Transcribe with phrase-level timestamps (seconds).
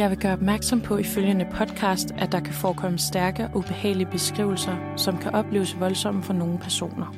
[0.00, 4.10] Jeg vil gøre opmærksom på i følgende podcast, at der kan forekomme stærke og ubehagelige
[4.10, 7.14] beskrivelser, som kan opleves voldsomme for nogle personer.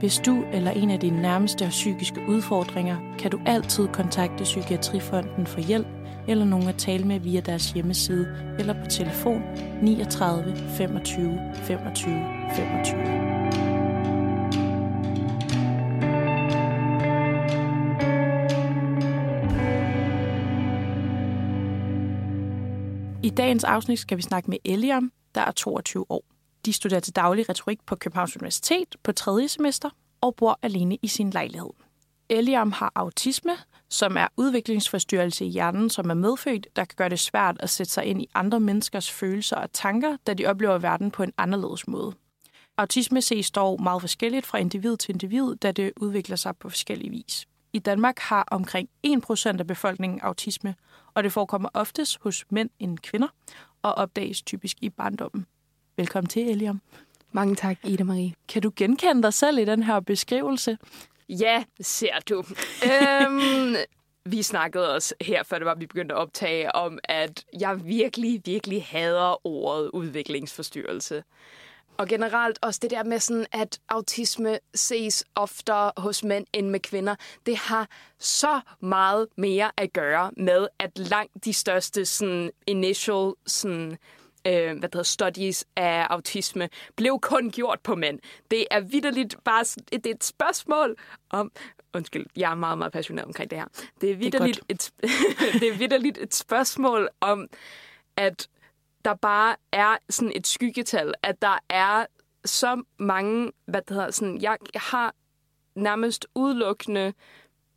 [0.00, 5.46] Hvis du eller en af dine nærmeste har psykiske udfordringer, kan du altid kontakte Psykiatrifonden
[5.46, 5.86] for hjælp
[6.28, 8.26] eller nogen at tale med via deres hjemmeside
[8.58, 9.42] eller på telefon
[9.82, 12.14] 39 25 25
[12.56, 13.73] 25.
[23.36, 26.24] dagens afsnit skal vi snakke med Eliam, der er 22 år.
[26.64, 29.90] De studerer til daglig retorik på Københavns Universitet på tredje semester
[30.20, 31.70] og bor alene i sin lejlighed.
[32.28, 33.52] Eliam har autisme,
[33.90, 37.92] som er udviklingsforstyrrelse i hjernen, som er medfødt, der kan gøre det svært at sætte
[37.92, 41.86] sig ind i andre menneskers følelser og tanker, da de oplever verden på en anderledes
[41.86, 42.12] måde.
[42.76, 47.10] Autisme ses dog meget forskelligt fra individ til individ, da det udvikler sig på forskellige
[47.10, 47.46] vis.
[47.74, 50.74] I Danmark har omkring 1% af befolkningen autisme,
[51.14, 53.28] og det forekommer oftest hos mænd end kvinder,
[53.82, 55.46] og opdages typisk i barndommen.
[55.96, 56.80] Velkommen til, Eliam.
[57.32, 58.34] Mange tak, Ida Marie.
[58.48, 60.78] Kan du genkende dig selv i den her beskrivelse?
[61.28, 62.44] Ja, ser du.
[62.92, 63.74] øhm,
[64.24, 68.42] vi snakkede også her, før det var, vi begyndte at optage, om at jeg virkelig,
[68.44, 71.22] virkelig hader ordet udviklingsforstyrrelse.
[71.96, 76.80] Og generelt også det der med sådan, at autisme ses oftere hos mænd end med
[76.80, 77.14] kvinder.
[77.46, 83.98] Det har så meget mere at gøre med, at langt de største sådan, initial sådan,
[84.46, 88.18] øh, hvad hedder, studies af autisme blev kun gjort på mænd.
[88.50, 90.96] Det er vidderligt bare et, et spørgsmål
[91.30, 91.52] om...
[91.94, 93.66] Undskyld, jeg er meget, meget passioneret omkring det her.
[94.00, 97.48] Det er vidderligt, det er et, det er vidderligt et spørgsmål om,
[98.16, 98.48] at
[99.04, 102.06] der bare er sådan et skyggetal, at der er
[102.44, 105.14] så mange, hvad det hedder, sådan, jeg har
[105.74, 107.12] nærmest udelukkende,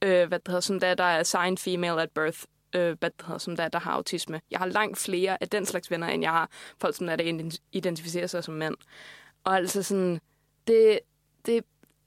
[0.02, 2.44] øh, hvad det hedder, som der, der er assigned female at birth,
[2.76, 4.42] øh, hvad det hedder, som der, der har autisme.
[4.52, 6.50] Jeg har langt flere af den slags venner, end jeg har
[6.82, 8.76] folk, som der, der identificerer sig som mænd.
[9.44, 10.20] Og altså sådan,
[10.68, 11.00] det,
[11.46, 11.64] det,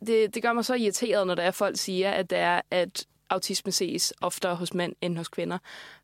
[0.06, 3.06] det, det gør mig så irriteret, når der er folk siger, at det er, at
[3.30, 5.58] autisme ses oftere hos mænd end hos kvinder,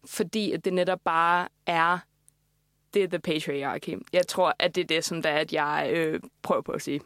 [0.05, 1.99] fordi at det netop bare er
[2.97, 3.95] det er the patriarchy.
[4.13, 6.83] Jeg tror, at det er det, som der er, at jeg øh, prøver på at
[6.83, 7.01] sige.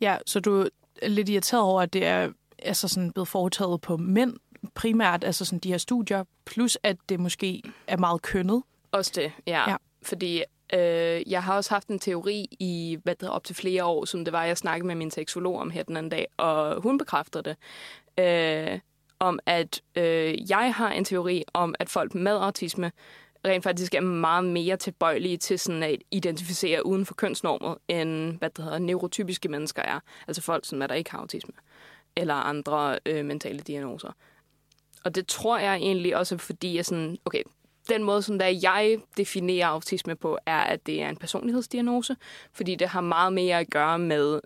[0.00, 0.60] Ja, så du
[1.02, 4.36] er lidt irriteret over, at det er altså sådan blevet foretaget på mænd
[4.74, 8.62] primært, altså sådan de her studier, plus at det måske er meget kønnet.
[8.92, 9.70] Også det, ja.
[9.70, 9.76] ja.
[10.02, 10.42] Fordi
[10.74, 14.04] øh, jeg har også haft en teori i, hvad det hedder, op til flere år,
[14.04, 16.98] som det var, jeg snakkede med min seksolog om her den anden dag, og hun
[16.98, 17.56] bekræftede det.
[18.24, 18.80] Øh,
[19.18, 22.92] om at øh, jeg har en teori om, at folk med autisme
[23.44, 28.50] rent faktisk er meget mere tilbøjelige til sådan at identificere uden for kønsnormet, end hvad
[28.50, 30.00] det hedder, neurotypiske mennesker er.
[30.28, 31.54] Altså folk, som er der ikke har autisme.
[32.16, 34.12] Eller andre øh, mentale diagnoser.
[35.04, 37.42] Og det tror jeg egentlig også, fordi jeg sådan, okay,
[37.88, 42.16] den måde, som der jeg definerer autisme på, er, at det er en personlighedsdiagnose,
[42.52, 44.40] fordi det har meget mere at gøre med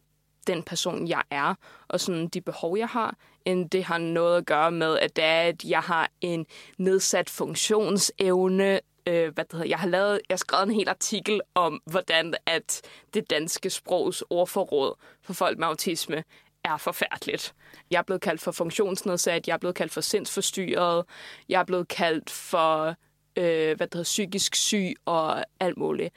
[0.47, 1.55] den person, jeg er,
[1.89, 5.25] og sådan de behov, jeg har, end det har noget at gøre med, at, det
[5.25, 6.47] er, at jeg har en
[6.79, 8.81] nedsat funktionsevne.
[9.09, 9.67] Øh, hvad det hedder.
[9.67, 12.81] Jeg har lavet, jeg har skrevet en hel artikel om, hvordan at
[13.15, 16.25] det danske sprogs ordforråd for folk med autisme
[16.65, 17.55] er forfærdeligt.
[17.91, 21.05] Jeg er blevet kaldt for funktionsnedsat, jeg er blevet kaldt for sindsforstyrret,
[21.49, 22.95] jeg er blevet kaldt for
[23.37, 26.15] øh, hvad det hedder, psykisk syg og alt muligt.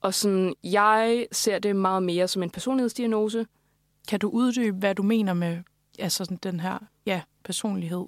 [0.00, 3.46] Og sådan, jeg ser det meget mere som en personlighedsdiagnose.
[4.08, 5.62] Kan du uddybe, hvad du mener med
[5.98, 8.04] altså sådan den her ja, personlighed?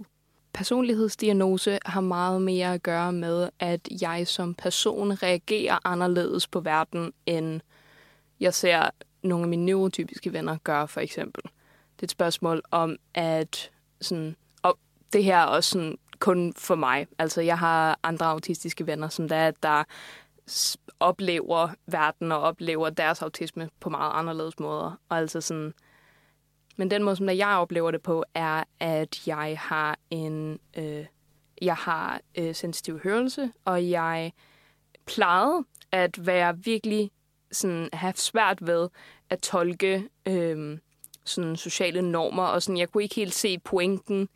[0.56, 7.12] Personlighedsdiagnose har meget mere at gøre med, at jeg som person reagerer anderledes på verden,
[7.26, 7.60] end
[8.40, 8.90] jeg ser
[9.22, 11.42] nogle af mine neurotypiske venner gøre, for eksempel.
[11.96, 14.78] Det er et spørgsmål om, at sådan, og
[15.12, 17.06] det her er også sådan, kun for mig.
[17.18, 19.84] Altså, jeg har andre autistiske venner, som der, der
[21.00, 25.00] oplever verden og oplever deres autisme på meget anderledes måder.
[25.08, 25.74] Og altså sådan,
[26.76, 31.06] men den måde, som jeg oplever det på, er, at jeg har en øh,
[31.62, 34.32] jeg har øh, sensitiv hørelse, og jeg
[35.06, 37.10] plejede at være virkelig
[37.52, 38.88] sådan have svært ved
[39.30, 40.78] at tolke øh,
[41.24, 44.28] sådan sociale normer, og sådan, jeg kunne ikke helt se pointen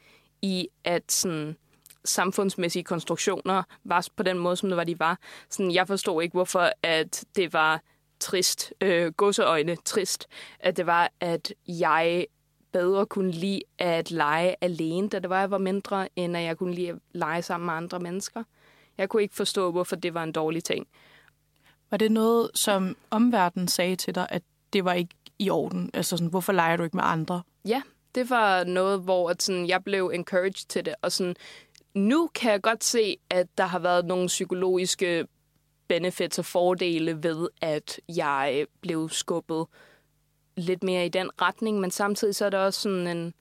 [0.42, 1.56] i, at sådan,
[2.04, 5.18] samfundsmæssige konstruktioner var på den måde, som det var, de var.
[5.50, 7.82] Sådan, jeg forstod ikke, hvorfor at det var
[8.20, 10.26] trist, øh, godseøjne trist,
[10.60, 12.26] at det var, at jeg
[12.72, 16.58] bedre kunne lide at lege alene, da det var, jeg var mindre, end at jeg
[16.58, 18.44] kunne lide at lege sammen med andre mennesker.
[18.98, 20.86] Jeg kunne ikke forstå, hvorfor det var en dårlig ting.
[21.90, 25.90] Var det noget, som omverdenen sagde til dig, at det var ikke i orden?
[25.94, 27.42] Altså sådan, hvorfor leger du ikke med andre?
[27.64, 27.82] Ja,
[28.14, 31.36] det var noget, hvor at sådan, jeg blev encouraged til det, og sådan,
[31.94, 35.26] nu kan jeg godt se, at der har været nogle psykologiske
[35.88, 39.66] benefits og fordele ved, at jeg blev skubbet
[40.60, 43.34] lidt mere i den retning, men samtidig så er det også sådan en,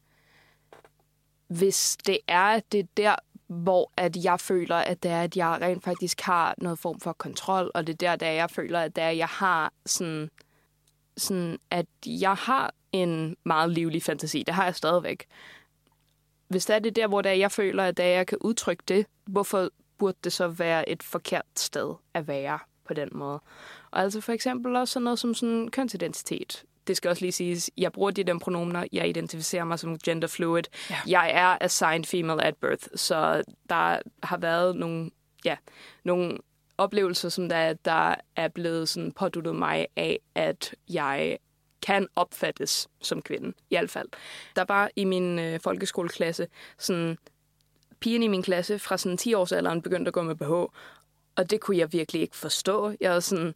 [1.48, 3.16] hvis det er det der,
[3.48, 7.14] hvor at jeg føler, at det er, at jeg rent faktisk har noget form for
[7.14, 10.30] kontrol, og det er der, der jeg føler, at det er, at jeg har sådan,
[11.18, 14.44] sådan, at jeg har en meget livlig fantasi.
[14.44, 15.26] Det har jeg stadigvæk.
[16.48, 18.38] Hvis det er det der, hvor det er, jeg føler, at det er, jeg kan
[18.42, 23.40] udtrykke det, hvorfor burde det så være et forkert sted at være på den måde?
[23.92, 27.72] Og altså for eksempel også sådan noget som sådan kønsidentitet det skal også lige siges,
[27.78, 30.64] jeg bruger de der pronomener, jeg identificerer mig som gender fluid.
[30.90, 30.96] Ja.
[31.08, 35.12] Jeg er assigned female at birth, så der har været nogle,
[35.46, 35.58] ja,
[36.04, 36.38] nogle
[36.78, 41.38] oplevelser, som der, der er blevet sådan påduttet mig af, at jeg
[41.82, 44.08] kan opfattes som kvinde, i hvert fald.
[44.56, 46.48] Der var i min øh, folkeskoleklasse
[46.78, 47.18] sådan
[48.00, 50.52] pigen i min klasse fra sådan 10 års alderen begyndte at gå med BH,
[51.36, 52.94] og det kunne jeg virkelig ikke forstå.
[53.02, 53.54] Jeg var sådan,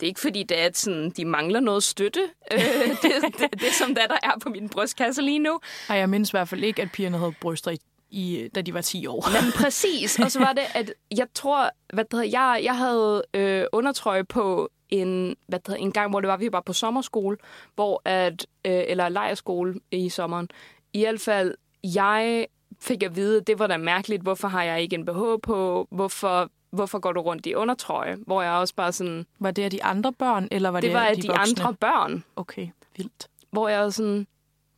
[0.00, 2.20] det er ikke fordi, det er, at sådan, de mangler noget støtte.
[2.52, 2.58] Øh,
[3.02, 5.60] det, det, det, som der, der er på min brystkasse lige nu.
[5.88, 7.78] Ej, jeg mindes i hvert fald ikke, at pigerne havde bryster i,
[8.10, 9.42] i, da de var 10 år.
[9.42, 10.18] Men præcis.
[10.18, 14.24] Og så var det, at jeg tror, hvad det hedder, jeg, jeg havde øh, undertrøje
[14.24, 17.36] på en, hvad det hedder, en gang, hvor det var, vi var på sommerskole,
[17.74, 20.48] hvor at, øh, eller lejerskole i sommeren.
[20.92, 21.54] I hvert fald,
[21.84, 22.46] jeg
[22.80, 25.88] fik at vide, at det var da mærkeligt, hvorfor har jeg ikke en BH på,
[25.90, 28.16] hvorfor hvorfor går du rundt i undertrøje?
[28.26, 29.26] Hvor jeg også bare sådan...
[29.38, 31.64] Var det af de andre børn, eller var det, det var af de, de voksne?
[31.64, 32.24] andre børn.
[32.36, 33.28] Okay, vildt.
[33.50, 34.26] Hvor jeg var sådan,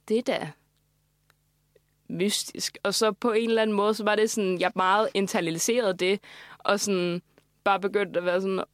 [0.08, 0.50] det er da
[2.08, 2.78] mystisk.
[2.82, 6.20] Og så på en eller anden måde, så var det sådan, jeg meget internaliserede det,
[6.58, 7.22] og sådan
[7.64, 8.64] bare begyndte at være sådan,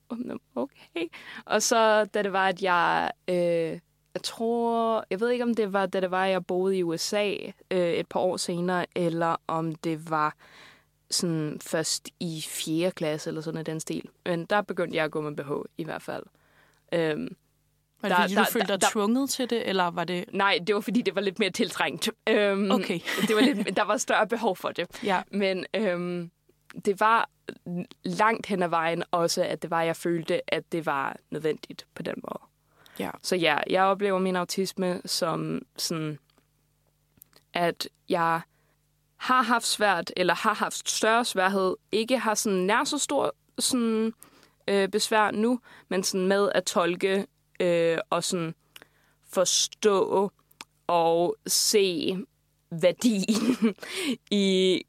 [0.55, 1.07] okay.
[1.45, 3.79] Og så da det var, at jeg, øh,
[4.15, 6.83] jeg tror, jeg ved ikke om det var, da det var, at jeg boede i
[6.83, 7.35] USA
[7.71, 10.35] øh, et par år senere, eller om det var
[11.11, 12.91] sådan først i 4.
[12.91, 14.09] klasse eller sådan noget den stil.
[14.27, 16.23] Men der begyndte jeg at gå med BH i hvert fald.
[16.93, 17.37] Øhm,
[18.03, 20.25] var det der, fordi, du der, følte dig tvunget til det, eller var det...
[20.33, 22.11] Nej, det var fordi, det var lidt mere tiltrængt.
[22.29, 23.01] Øhm, okay.
[23.29, 24.87] det var lidt, der var større behov for det.
[25.03, 25.23] Ja.
[25.31, 26.31] Men øhm,
[26.85, 27.31] det var
[28.03, 32.03] langt hen ad vejen også, at det var, jeg følte, at det var nødvendigt på
[32.03, 32.41] den måde.
[32.99, 33.11] Ja.
[33.23, 36.19] Så ja, jeg oplever min autisme som sådan,
[37.53, 38.41] at jeg
[39.19, 44.13] har haft svært, eller har haft større sværhed, ikke har sådan nær så stor sådan,
[44.69, 47.27] øh, besvær nu, men sådan med at tolke
[47.61, 48.55] øh, og sådan
[49.33, 50.33] forstå
[50.87, 52.17] og se
[52.71, 53.77] værdien
[54.31, 54.83] i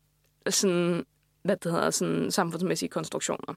[0.50, 1.06] sådan,
[1.42, 3.54] hvad det hedder, sådan samfundsmæssige konstruktioner.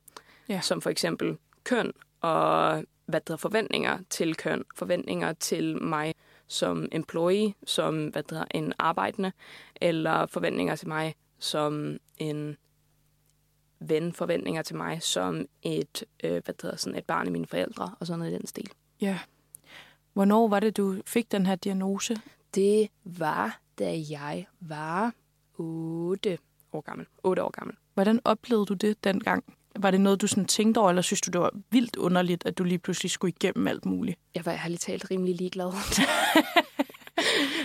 [0.49, 0.61] Ja.
[0.61, 6.15] Som for eksempel køn og hvad det hedder, forventninger til køn, forventninger til mig
[6.47, 9.33] som employee, som hvad det hedder, en arbejdende,
[9.81, 12.57] eller forventninger til mig som en
[13.81, 17.47] ven, forventninger til mig som et, øh, hvad det hedder, sådan et barn af mine
[17.47, 18.71] forældre, og sådan noget i den stil.
[19.01, 19.19] Ja.
[20.13, 22.17] Hvornår var det, du fik den her diagnose?
[22.55, 25.13] Det var, da jeg var
[25.59, 26.39] 8
[26.73, 27.07] år gammel.
[27.23, 27.77] 8 år gammel.
[27.95, 29.45] Hvordan oplevede du det dengang?
[29.77, 32.59] Var det noget, du sådan tænkte over, eller synes du, det var vildt underligt, at
[32.59, 34.19] du lige pludselig skulle igennem alt muligt?
[34.35, 35.73] Jeg var ærligt talt rimelig ligeglad.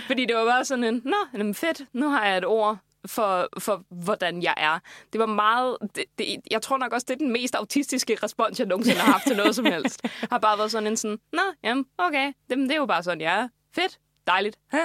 [0.06, 3.48] Fordi det var bare sådan en, nå, jamen fedt, nu har jeg et ord for,
[3.58, 4.78] for hvordan jeg er.
[5.12, 5.76] Det var meget...
[5.96, 9.12] Det, det, jeg tror nok også, det er den mest autistiske respons, jeg nogensinde har
[9.12, 10.00] haft til noget som helst.
[10.30, 13.20] Har bare været sådan en sådan, nå, jamen, okay, det, det er jo bare sådan,
[13.20, 13.48] jeg er.
[13.74, 14.58] Fedt, dejligt.
[14.72, 14.78] Hæ?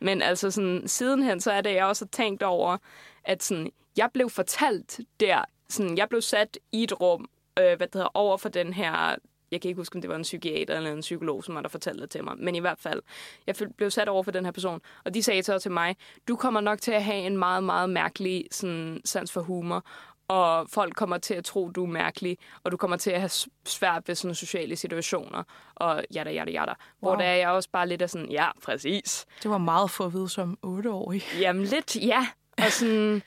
[0.00, 2.76] Men altså sådan, sidenhen, så er det, jeg også har tænkt over,
[3.24, 7.76] at sådan, jeg blev fortalt der sådan, jeg blev sat i et rum, øh, hvad
[7.76, 9.16] det hedder, over for den her
[9.50, 12.02] jeg kan ikke huske, om det var en psykiater eller en psykolog, som der fortalte
[12.02, 12.34] det til mig.
[12.38, 13.02] Men i hvert fald,
[13.46, 15.96] jeg blev sat over for den her person, og de sagde så til mig,
[16.28, 19.84] du kommer nok til at have en meget, meget mærkelig sådan, sans for humor,
[20.28, 23.30] og folk kommer til at tro, du er mærkelig, og du kommer til at have
[23.64, 25.42] svært ved sådan sociale situationer,
[25.74, 26.66] og jada, jada, jada.
[26.66, 26.74] Wow.
[26.98, 29.26] Hvor der er jeg også bare lidt af sådan, ja, præcis.
[29.42, 31.22] Det var meget for at vide som otteårig.
[31.40, 32.28] Jamen lidt, ja.
[32.58, 33.22] Og sådan,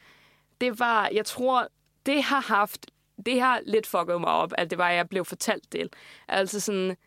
[0.62, 1.67] det var, jeg tror,
[2.06, 2.91] det har haft,
[3.25, 5.94] det har lidt fucket mig op, at det var, at jeg blev fortalt det.
[6.27, 6.98] Altså sådan,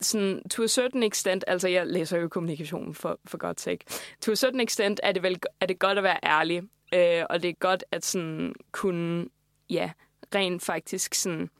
[0.00, 3.84] sådan, to a certain extent, altså jeg læser jo kommunikation for, for godt sake,
[4.20, 6.62] to a certain extent er det vel er det godt at være ærlig,
[6.94, 9.28] øh, og det er godt at sådan kunne,
[9.70, 9.90] ja,
[10.34, 11.50] rent faktisk sådan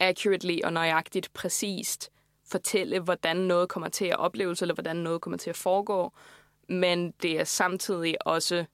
[0.00, 2.10] accurately og nøjagtigt præcist
[2.46, 6.12] fortælle, hvordan noget kommer til at opleves, eller hvordan noget kommer til at foregå,
[6.68, 8.64] men det er samtidig også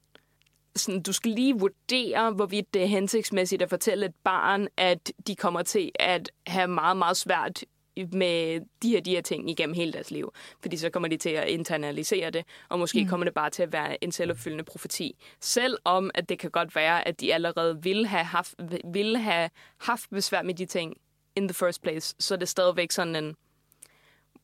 [0.76, 5.36] sådan, du skal lige vurdere, hvorvidt det er hensigtsmæssigt at fortælle et barn, at de
[5.36, 7.64] kommer til at have meget, meget svært
[8.12, 10.32] med de her, de her ting igennem hele deres liv.
[10.60, 13.08] Fordi så kommer de til at internalisere det, og måske mm.
[13.08, 15.16] kommer det bare til at være en selvopfyldende profeti.
[15.40, 18.54] Selvom at det kan godt være, at de allerede ville have haft,
[18.92, 20.96] ville have haft besvær med de ting
[21.36, 23.36] in the first place, så er det stadigvæk sådan en...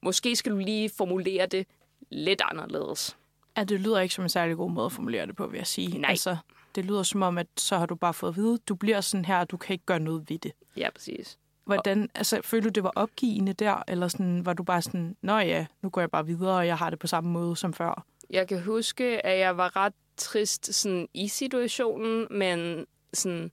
[0.03, 1.67] Måske skal du lige formulere det
[2.11, 3.17] lidt anderledes.
[3.57, 5.67] Ja, det lyder ikke som en særlig god måde at formulere det på, vil jeg
[5.67, 5.99] sige.
[5.99, 6.11] Nej.
[6.11, 6.37] Altså,
[6.75, 9.25] det lyder som om, at så har du bare fået at vide, du bliver sådan
[9.25, 10.53] her, og du kan ikke gøre noget ved det.
[10.77, 11.39] Ja, præcis.
[11.65, 15.39] Hvordan, altså, følte du, det var opgivende der, eller sådan, var du bare sådan, nå
[15.39, 18.05] ja, nu går jeg bare videre, og jeg har det på samme måde som før?
[18.31, 23.51] Jeg kan huske, at jeg var ret trist sådan, i situationen, men sådan,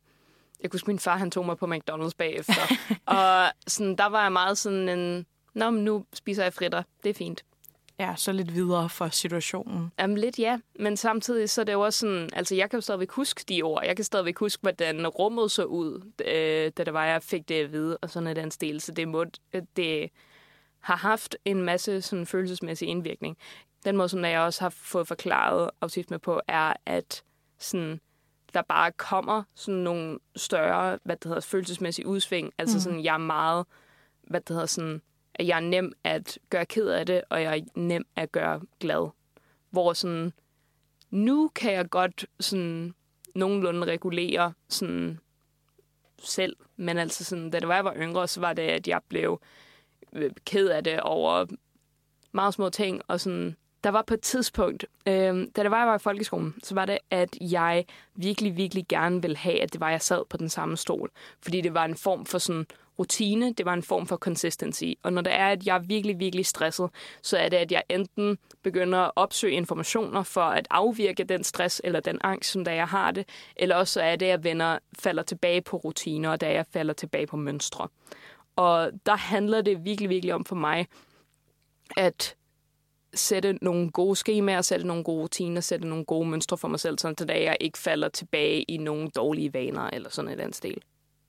[0.62, 2.76] jeg kunne huske, min far han tog mig på McDonald's bagefter.
[3.06, 7.10] og sådan, der var jeg meget sådan en, nå, men nu spiser jeg fritter, det
[7.10, 7.44] er fint.
[8.00, 9.92] Ja, så lidt videre for situationen.
[10.00, 12.82] Jamen lidt ja, men samtidig så er det jo også sådan, altså jeg kan jo
[12.82, 13.86] stadigvæk huske de ord.
[13.86, 17.56] Jeg kan stadigvæk huske, hvordan rummet så ud, øh, da det var, jeg fik det
[17.56, 18.82] at vide, og sådan den stil.
[18.82, 19.26] Så det, må,
[19.76, 20.10] det
[20.80, 23.38] har haft en masse sådan følelsesmæssig indvirkning.
[23.86, 27.24] Den måde, som jeg også har fået forklaret autisme på, er, at
[27.60, 28.00] sådan,
[28.54, 32.54] der bare kommer sådan nogle større, hvad det hedder, følelsesmæssige udsving.
[32.58, 32.82] Altså mm.
[32.82, 33.66] sådan, jeg er meget,
[34.24, 35.02] hvad det hedder, sådan,
[35.36, 38.62] at jeg er nem at gøre ked af det, og jeg er nem at gøre
[38.80, 39.10] glad.
[39.70, 40.34] Hvor sådan,
[41.12, 42.94] nu kan jeg godt sådan
[43.36, 45.20] nogenlunde regulere sådan
[46.20, 49.02] selv, men altså sådan, da det var, jeg var yngre, så var det, at jeg
[49.10, 49.42] blev
[50.14, 51.46] øh, ked af det over
[52.32, 55.88] meget små ting, og sådan, der var på et tidspunkt, øh, da det var, jeg
[55.88, 57.86] var i folkeskolen, så var det, at jeg
[58.16, 61.12] virkelig, virkelig gerne ville have, at det var, jeg sad på den samme stol.
[61.42, 62.66] Fordi det var en form for sådan
[63.00, 64.94] rutine, det var en form for consistency.
[65.04, 66.90] Og når det er, at jeg er virkelig, virkelig stresset,
[67.22, 71.82] så er det, at jeg enten begynder at opsøge informationer for at afvirke den stress
[71.84, 74.80] eller den angst, som da jeg har det, eller også er det, at jeg vender,
[75.00, 77.88] falder tilbage på rutiner, og da jeg falder tilbage på mønstre.
[78.56, 80.88] Og der handler det virkelig, virkelig om for mig,
[81.98, 82.36] at
[83.14, 86.98] sætte nogle gode skemaer, sætte nogle gode rutiner, sætte nogle gode mønstre for mig selv,
[86.98, 90.82] sådan at jeg ikke falder tilbage i nogle dårlige vaner eller sådan et andet stil.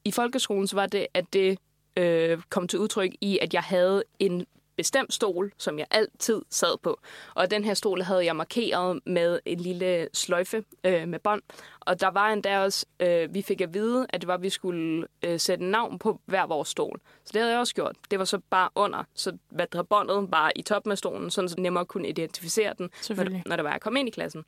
[0.05, 1.59] I folkeskolen så var det, at det
[1.97, 4.47] øh, kom til udtryk i, at jeg havde en
[4.77, 7.01] bestemt stol, som jeg altid sad på.
[7.35, 11.43] Og den her stol havde jeg markeret med en lille sløjfe øh, med bånd.
[11.81, 14.51] Og der var endda også, øh, vi fik at vide, at det var, at vi
[14.51, 17.01] skulle øh, sætte navn på hver vores stol.
[17.25, 17.97] Så det havde jeg også gjort.
[18.11, 21.49] Det var så bare under, så hvad der båndet var i toppen af stolen, sådan
[21.49, 24.45] så nemmere kunne identificere den, når, når det var, jeg kom ind i klassen.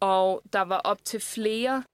[0.00, 1.84] Og der var op til flere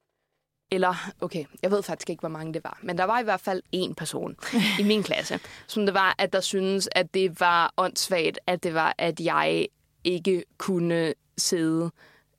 [0.71, 3.41] eller okay, jeg ved faktisk ikke, hvor mange det var, men der var i hvert
[3.41, 4.35] fald en person
[4.79, 8.73] i min klasse, som det var, at der synes, at det var åndssvagt, at det
[8.73, 9.67] var, at jeg
[10.03, 11.91] ikke kunne sidde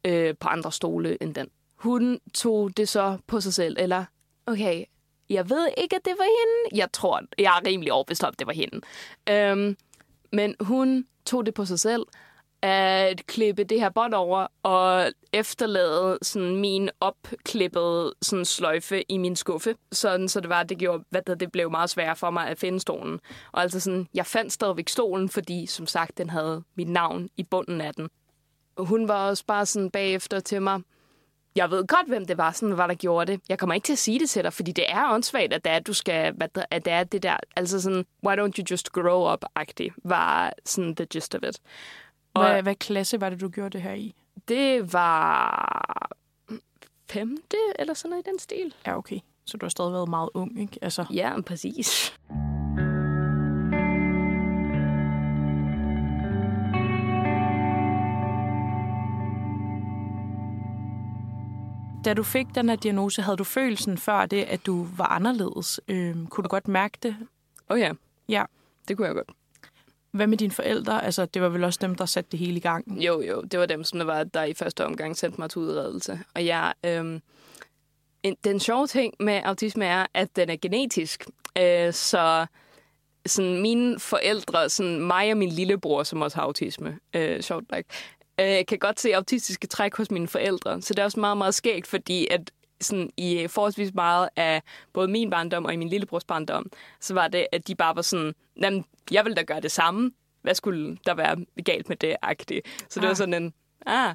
[0.05, 1.49] øh, på andre stole end den.
[1.77, 4.05] Hun tog det så på sig selv, eller
[4.47, 4.85] okay,
[5.31, 6.81] jeg ved ikke, at det var hende.
[6.81, 8.81] Jeg tror, jeg er rimelig overbevist om, at det var hende.
[9.31, 9.77] Øhm,
[10.33, 12.03] men hun tog det på sig selv,
[12.63, 19.37] at klippe det her bånd over og efterlade sådan min opklippede sådan sløjfe i min
[19.37, 19.75] skuffe.
[19.93, 22.59] Sådan, så det var, det gjorde, hvad det, det blev meget sværere for mig at
[22.59, 23.21] finde stolen.
[23.53, 27.43] Og altså sådan, jeg fandt stadigvæk stolen, fordi som sagt, den havde mit navn i
[27.43, 28.09] bunden af den.
[28.79, 30.81] Hun var også bare sådan bagefter til mig,
[31.57, 33.41] jeg ved godt, hvem det var, sådan var, der gjorde det.
[33.49, 35.73] Jeg kommer ikke til at sige det til dig, fordi det er åndssvagt, at det
[35.73, 36.35] er, at du skal,
[36.71, 40.95] at det er det der, altså sådan, why don't you just grow up-agtigt, var sådan
[40.95, 41.61] the gist of it.
[42.33, 44.15] Hvad, hvad klasse var det, du gjorde det her i?
[44.49, 46.11] Det var
[47.11, 48.75] femte eller sådan noget i den stil.
[48.87, 49.19] Ja, okay.
[49.45, 50.79] Så du har stadig været meget ung, ikke?
[50.83, 51.05] Altså...
[51.11, 52.19] Ja, præcis.
[62.05, 65.81] Da du fik den her diagnose, havde du følelsen før det, at du var anderledes?
[65.89, 67.17] Øhm, kunne du godt mærke det?
[67.71, 67.93] Åh oh, ja.
[68.29, 68.45] Ja.
[68.89, 69.31] Det kunne jeg godt.
[70.13, 71.05] Hvad med dine forældre?
[71.05, 73.03] Altså, det var vel også dem, der satte det hele i gang?
[73.03, 73.41] Jo, jo.
[73.41, 76.21] Det var dem, som der var, der i første omgang sendte mig til udredelse.
[76.35, 76.73] Og jeg...
[76.87, 77.21] Øhm,
[78.23, 81.27] en, den sjove ting med autisme er, at den er genetisk.
[81.59, 82.47] Øh, så
[83.27, 87.85] sådan mine forældre, sådan mig og min lillebror, som også har autisme, øh, sjovt nok,
[88.41, 90.83] øh, kan godt se autistiske træk hos mine forældre.
[90.83, 92.51] Så det er også meget, meget skægt, fordi at
[92.83, 94.63] sådan i forholdsvis meget af
[94.93, 96.71] både min barndom og i min lillebrors barndom,
[97.01, 100.13] så var det, at de bare var sådan, jamen, jeg vil da gøre det samme.
[100.43, 102.67] Hvad skulle der være galt med det, agtigt?
[102.89, 103.09] Så det ah.
[103.09, 103.53] var sådan en,
[103.87, 104.15] ah.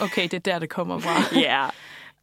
[0.00, 1.36] Okay, det er der, det kommer fra.
[1.40, 1.60] Ja.
[1.60, 1.70] yeah.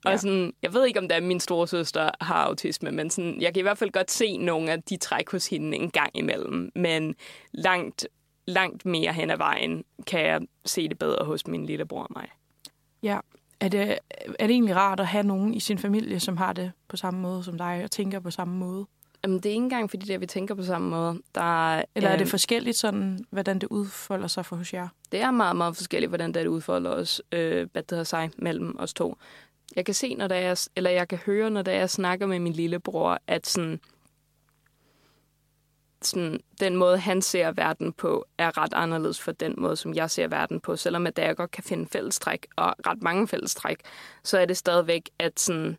[0.05, 3.41] Og sådan, jeg ved ikke, om det er min store søster har autisme, men sådan,
[3.41, 6.09] jeg kan i hvert fald godt se nogle af de træk hos hende en gang
[6.13, 6.71] imellem.
[6.75, 7.15] Men
[7.51, 8.07] langt,
[8.47, 12.29] langt mere hen ad vejen kan jeg se det bedre hos min lillebror og mig.
[13.03, 13.19] Ja,
[13.61, 13.97] er det,
[14.39, 17.19] er det egentlig rart at have nogen i sin familie, som har det på samme
[17.19, 18.85] måde som dig, og tænker på samme måde?
[19.23, 21.21] Jamen, det er ikke engang fordi, det er, vi tænker på samme måde.
[21.35, 24.87] Der, Eller er det øhm, forskelligt, sådan, hvordan det udfolder sig for hos jer?
[25.11, 28.75] det er meget, meget forskelligt, hvordan det udfolder os, øh, hvad det hedder sig, mellem
[28.79, 29.17] os to.
[29.75, 32.39] Jeg kan se, når der er, eller jeg kan høre, når der jeg snakker med
[32.39, 33.79] min lillebror, at sådan,
[36.01, 40.11] sådan, den måde, han ser verden på, er ret anderledes for den måde, som jeg
[40.11, 40.75] ser verden på.
[40.75, 43.77] Selvom at jeg godt kan finde fællestræk, og ret mange fællestræk,
[44.23, 45.77] så er det stadigvæk, at sådan,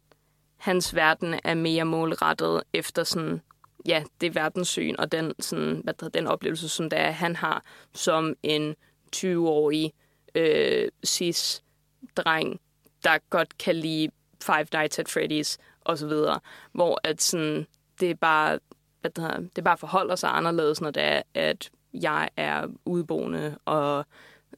[0.56, 3.40] hans verden er mere målrettet efter sådan,
[3.86, 7.64] ja, det verdenssyn og den, sådan, hvad det den oplevelse, som det er, han har
[7.94, 8.74] som en
[9.16, 9.92] 20-årig
[10.34, 12.60] øh, cis-dreng,
[13.04, 14.08] der godt kan lide
[14.42, 16.40] Five Nights at Freddy's og så videre,
[16.72, 17.66] hvor at sådan,
[18.00, 18.58] det er bare,
[19.02, 23.58] hvad det, hedder, det bare forholder sig anderledes, når det er, at jeg er udboende
[23.64, 24.06] og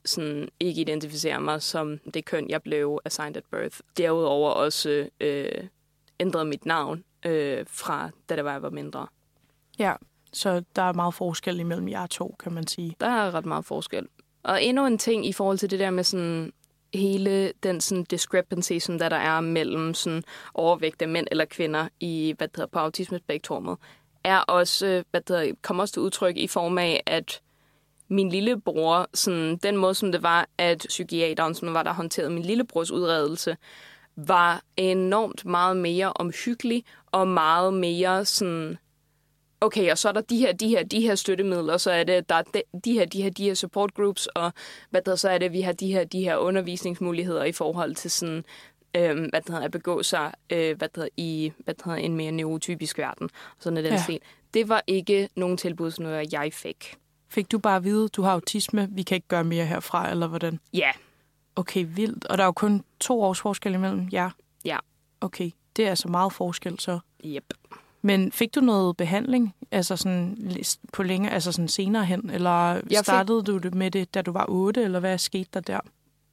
[0.04, 3.78] sådan ikke identificerer mig som det køn, jeg blev assigned at birth.
[3.96, 5.64] Derudover også øh,
[6.20, 9.06] ændret mit navn øh, fra, da det var, jeg var mindre.
[9.78, 9.94] Ja,
[10.32, 12.96] så der er meget forskel imellem jer to, kan man sige.
[13.00, 14.06] Der er ret meget forskel.
[14.42, 16.52] Og endnu en ting i forhold til det der med sådan
[16.94, 20.22] hele den sådan discrepancy, som der, der er mellem sådan
[20.54, 23.78] overvægte mænd eller kvinder i, hvad det hedder, på autismespektrummet,
[24.24, 27.40] er også, øh, hvad det hedder, kommer også til udtryk i form af, at
[28.08, 32.42] min lillebror, sådan, den måde, som det var, at psykiateren, som var der håndterede min
[32.42, 33.56] lillebrors udredelse,
[34.16, 38.78] var enormt meget mere omhyggelig og meget mere sådan,
[39.60, 42.28] okay, og så er der de her, de her, de her støttemidler, så er det,
[42.28, 44.52] der er de, de her, de her, de her support groups, og
[44.90, 48.10] hvad der så er det, vi har de her, de her undervisningsmuligheder i forhold til
[48.10, 48.44] sådan,
[48.96, 51.98] øh, hvad det hedder, at begå sig øh, hvad det hedder, i hvad det hedder,
[51.98, 53.30] en mere neurotypisk verden.
[53.58, 53.96] Sådan er den Ja.
[53.96, 54.02] ja.
[54.02, 54.18] stil.
[54.54, 56.96] Det var ikke nogen tilbud, som jeg fik.
[57.28, 60.26] Fik du bare at vide, du har autisme, vi kan ikke gøre mere herfra, eller
[60.26, 60.60] hvordan?
[60.74, 60.90] Ja,
[61.56, 62.24] Okay, vildt.
[62.26, 64.30] Og der er jo kun to års forskel imellem jer.
[64.64, 64.78] Ja.
[65.20, 66.98] Okay, det er altså meget forskel så.
[67.26, 67.44] yep.
[68.02, 70.50] Men fik du noget behandling, altså sådan
[70.92, 74.32] på længere, altså sådan senere hen, eller fik- startede du det med det, da du
[74.32, 75.80] var otte, eller hvad skete der der?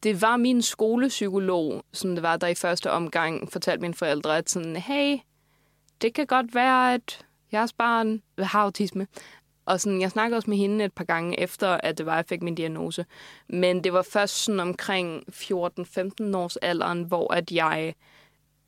[0.03, 4.49] Det var min skolepsykolog, som det var, der i første omgang fortalte mine forældre, at
[4.49, 5.17] sådan, hey,
[6.01, 9.07] det kan godt være, at jeres barn har autisme.
[9.65, 12.17] Og sådan, jeg snakkede også med hende et par gange efter, at det var, at
[12.17, 13.05] jeg fik min diagnose.
[13.49, 17.95] Men det var først sådan omkring 14-15 års alderen, hvor at jeg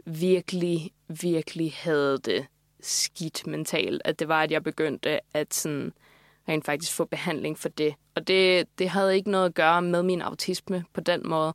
[0.05, 2.45] virkelig, virkelig havde det
[2.81, 4.01] skidt mentalt.
[4.05, 5.93] At det var, at jeg begyndte at sådan,
[6.49, 7.95] rent faktisk få behandling for det.
[8.15, 11.53] Og det, det havde ikke noget at gøre med min autisme på den måde.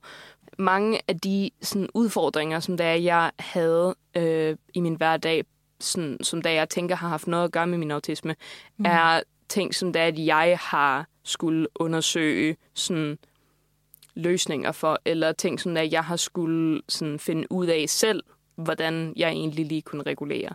[0.59, 5.45] Mange af de sådan, udfordringer, som der jeg havde øh, i min hverdag,
[5.81, 8.37] sådan, som der jeg tænker har haft noget at gøre med min autisme,
[8.77, 8.85] mm.
[8.85, 13.19] er ting, som der at jeg har skulle undersøge sådan,
[14.15, 18.23] løsninger for, eller ting, som der jeg har skulle sådan, finde ud af selv,
[18.55, 20.55] hvordan jeg egentlig lige kunne regulere.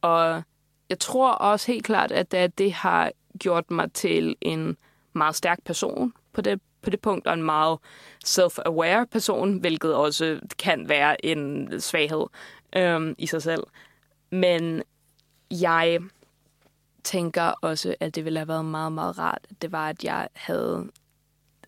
[0.00, 0.42] Og
[0.90, 4.76] jeg tror også helt klart, at det, det har gjort mig til en
[5.12, 7.78] meget stærk person på det, på det punkt, og en meget
[8.26, 12.26] self-aware person, hvilket også kan være en svaghed
[12.76, 13.62] øhm, i sig selv.
[14.30, 14.82] Men
[15.50, 16.00] jeg
[17.04, 20.28] tænker også, at det ville have været meget, meget rart, at det var, at jeg
[20.32, 20.90] havde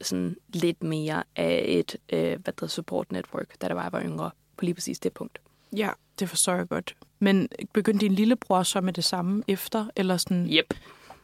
[0.00, 4.02] sådan lidt mere af et øh, hvad der support network, da der var, jeg var
[4.02, 5.38] yngre, på lige præcis det punkt.
[5.76, 6.96] Ja, det forstår jeg godt.
[7.18, 9.86] Men begyndte din lillebror så med det samme efter?
[9.96, 10.74] Eller sådan, Yep.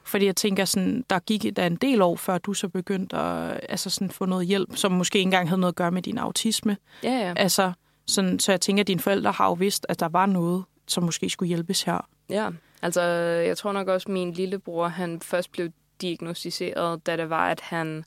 [0.05, 3.61] Fordi jeg tænker, sådan, der gik der en del år, før du så begyndte at
[3.69, 6.19] altså sådan, få noget hjælp, som måske ikke engang havde noget at gøre med din
[6.19, 6.77] autisme.
[7.03, 7.35] Ja, ja.
[7.37, 7.73] Altså,
[8.07, 11.03] sådan, så jeg tænker, at dine forældre har jo vidst, at der var noget, som
[11.03, 12.09] måske skulle hjælpes her.
[12.31, 12.51] Ja,
[12.83, 13.03] altså
[13.47, 15.69] jeg tror nok også, at min lillebror, han først blev
[16.01, 18.05] diagnostiseret, da det var, at han...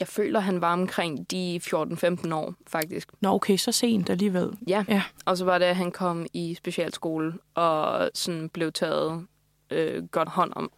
[0.00, 3.08] Jeg føler, han var omkring de 14-15 år, faktisk.
[3.20, 4.50] Nå, okay, så sent alligevel.
[4.66, 4.84] Ja.
[4.88, 5.02] Ja.
[5.24, 9.26] Og så var det, at han kom i specialskole og sådan blev taget
[9.70, 10.72] øh, godt hånd om.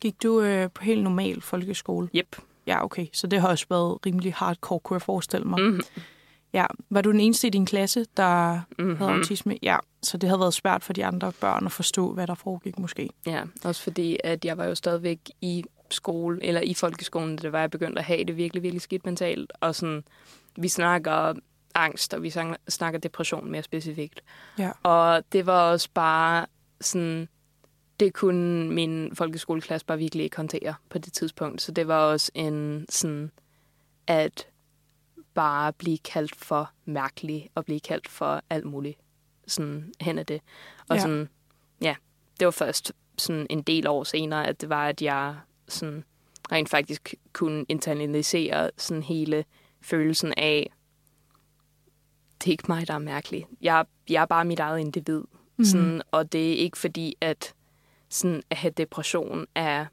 [0.00, 2.08] Gik du øh, på helt normal folkeskole?
[2.14, 2.36] Yep.
[2.66, 3.06] Ja, okay.
[3.12, 5.60] Så det har også været rimelig hardcore, kunne jeg forestille mig.
[5.62, 5.80] Mm-hmm.
[6.52, 6.66] Ja.
[6.90, 8.96] Var du den eneste i din klasse, der Mm-hmm.
[8.96, 9.58] havde autisme?
[9.62, 9.76] Ja.
[10.02, 13.08] Så det havde været svært for de andre børn at forstå, hvad der foregik måske.
[13.26, 17.52] Ja, også fordi, at jeg var jo stadigvæk i skole, eller i folkeskolen, da det
[17.52, 19.52] var, jeg begyndte at have det virkelig, virkelig skidt mentalt.
[19.60, 20.04] Og sådan,
[20.56, 21.32] vi snakker
[21.74, 24.20] angst, og vi snakker- snakker depression mere specifikt.
[24.58, 24.70] Ja.
[24.82, 26.46] Og det var også bare
[26.80, 27.28] sådan,
[28.00, 31.62] det kunne min folkeskoleklasse bare virkelig ikke håndtere på det tidspunkt.
[31.62, 33.30] Så det var også en sådan,
[34.06, 34.46] at
[35.34, 38.98] bare blive kaldt for mærkelig, og blive kaldt for alt muligt
[39.46, 40.40] sådan hen af det.
[40.88, 41.02] Og Ja.
[41.02, 41.28] sådan,
[41.80, 41.96] ja,
[42.40, 45.36] det var først sådan en del år senere, at det var, at jeg
[45.68, 46.04] sådan
[46.52, 49.44] rent faktisk kunne internalisere sådan hele
[49.80, 50.72] følelsen af,
[52.40, 53.46] det er ikke mig, der er mærkelig.
[53.60, 55.22] Jeg, jeg er bare mit eget individ.
[55.56, 55.64] Mm.
[55.64, 57.54] Sådan, og det er ikke fordi, at
[58.08, 59.86] sådan at have depression er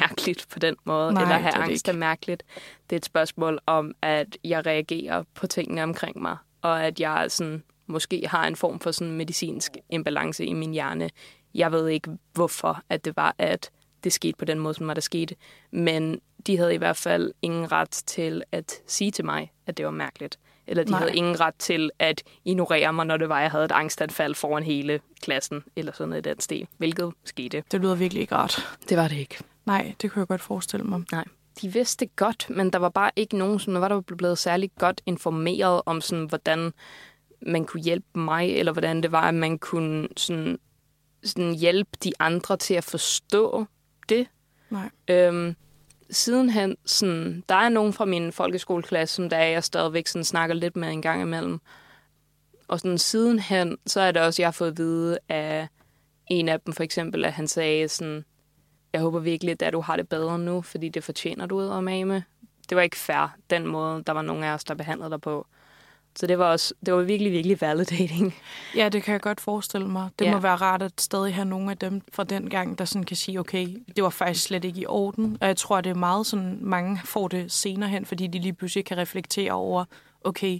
[0.00, 1.96] mærkeligt på den måde, Nej, eller det have er det angst ikke.
[1.96, 2.42] er mærkeligt.
[2.90, 7.26] Det er et spørgsmål om, at jeg reagerer på tingene omkring mig, og at jeg
[7.28, 11.10] sådan, måske har en form for sådan medicinsk imbalance i min hjerne.
[11.54, 13.70] Jeg ved ikke, hvorfor at det var, at
[14.04, 15.34] det skete på den måde, som var der skete.
[15.70, 19.84] Men de havde i hvert fald ingen ret til at sige til mig, at det
[19.84, 20.38] var mærkeligt.
[20.68, 20.98] Eller de Nej.
[21.00, 24.62] Havde ingen ret til at ignorere mig, når det var, jeg havde et angstanfald foran
[24.62, 27.62] hele klassen, eller sådan noget i den stil, hvilket skete.
[27.72, 28.76] Det lyder virkelig ikke rart.
[28.88, 29.36] Det var det ikke.
[29.66, 31.02] Nej, det kunne jeg godt forestille mig.
[31.12, 31.24] Nej.
[31.62, 35.02] De vidste godt, men der var bare ikke nogen, som var der blevet særlig godt
[35.06, 36.72] informeret om, sådan, hvordan
[37.46, 40.58] man kunne hjælpe mig, eller hvordan det var, at man kunne sådan,
[41.24, 43.66] sådan hjælpe de andre til at forstå
[44.08, 44.26] det.
[44.70, 44.90] Nej.
[45.08, 45.56] Øhm,
[46.10, 50.54] sidenhen, sådan, der er nogen fra min folkeskoleklasse, som der er, jeg stadigvæk sådan, snakker
[50.54, 51.60] lidt med en gang imellem.
[52.68, 55.68] Og sådan, sidenhen, så er det også, jeg har fået at vide af
[56.26, 58.24] en af dem for eksempel, at han sagde sådan,
[58.92, 61.82] jeg håber virkelig, at du har det bedre nu, fordi det fortjener du ud af
[61.82, 62.22] med.
[62.68, 65.46] Det var ikke fair, den måde, der var nogen af os, der behandlede dig på.
[66.16, 68.34] Så det var også, det var virkelig, virkelig validating.
[68.76, 70.08] Ja, det kan jeg godt forestille mig.
[70.18, 70.32] Det Ja.
[70.32, 73.16] må være rart at stadig have nogle af dem fra den gang, der sådan kan
[73.16, 75.38] sige, okay, det var faktisk slet ikke i orden.
[75.40, 78.52] Og jeg tror, det er meget sådan, mange får det senere hen, fordi de lige
[78.52, 79.84] pludselig kan reflektere over,
[80.24, 80.58] okay,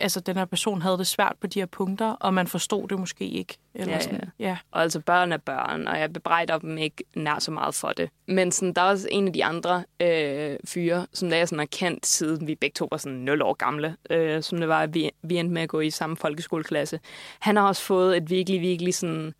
[0.00, 2.98] altså den her person havde det svært på de her punkter, og man forstod det
[2.98, 3.56] måske ikke.
[3.74, 4.30] Eller Ja, sådan.
[4.38, 4.56] ja.
[4.70, 8.10] Og altså børn er børn, og jeg bebrejder dem ikke nær så meget for det.
[8.26, 11.58] Men sådan, der er også en af de andre øh, fyre, som der jeg sådan
[11.58, 14.82] har kendt, siden vi begge to var sådan 0 år gamle, øh, som det var,
[14.82, 17.00] at vi, vi endte med at gå i samme folkeskoleklasse.
[17.38, 19.34] Han har også fået et virkelig, virkelig sådan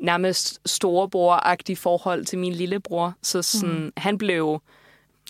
[0.00, 3.14] nærmest storebror-agtigt forhold til min lillebror.
[3.22, 3.92] Så sådan, mm.
[3.96, 4.62] han blev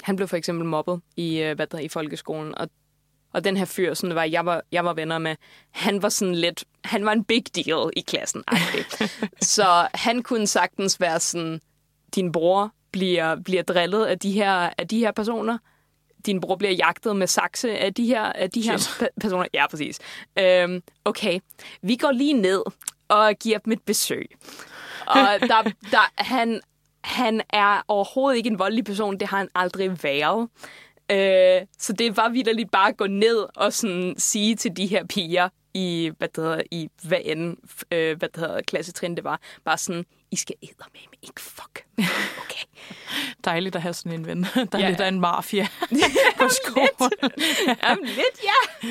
[0.02, 2.68] han blev for eksempel mobbet i, øh, hvad der, i folkeskolen, og
[3.32, 5.36] og den her fyr, det var, jeg var, jeg var venner med,
[5.70, 8.44] han var sådan lidt, han var en big deal i klassen.
[9.40, 11.60] så han kunne sagtens være sådan,
[12.14, 15.58] din bror bliver, bliver drillet af de, her, af de her personer.
[16.26, 19.08] Din bror bliver jagtet med sakse af de her, af de her Shit.
[19.20, 19.46] personer.
[19.54, 19.98] Ja, præcis.
[20.38, 21.38] Øhm, okay,
[21.82, 22.62] vi går lige ned
[23.08, 24.26] og giver dem et besøg.
[25.06, 25.16] Og
[25.50, 26.60] der, der, han,
[27.04, 29.20] han er overhovedet ikke en voldelig person.
[29.20, 30.48] Det har han aldrig været.
[31.10, 35.04] Øh, så det var vidderligt bare at gå ned og sådan sige til de her
[35.06, 37.56] piger i, hvad det hedder, i hvad end,
[37.92, 41.84] øh, hvad det hedder, klassetrin det var, bare sådan, I skal med ikke fuck.
[42.44, 42.64] Okay.
[43.44, 44.88] Dejligt at have sådan en ven, der er Ja.
[44.88, 45.66] lidt af en mafia
[46.40, 47.10] på skolen.
[47.82, 48.88] Jamen lidt, ja.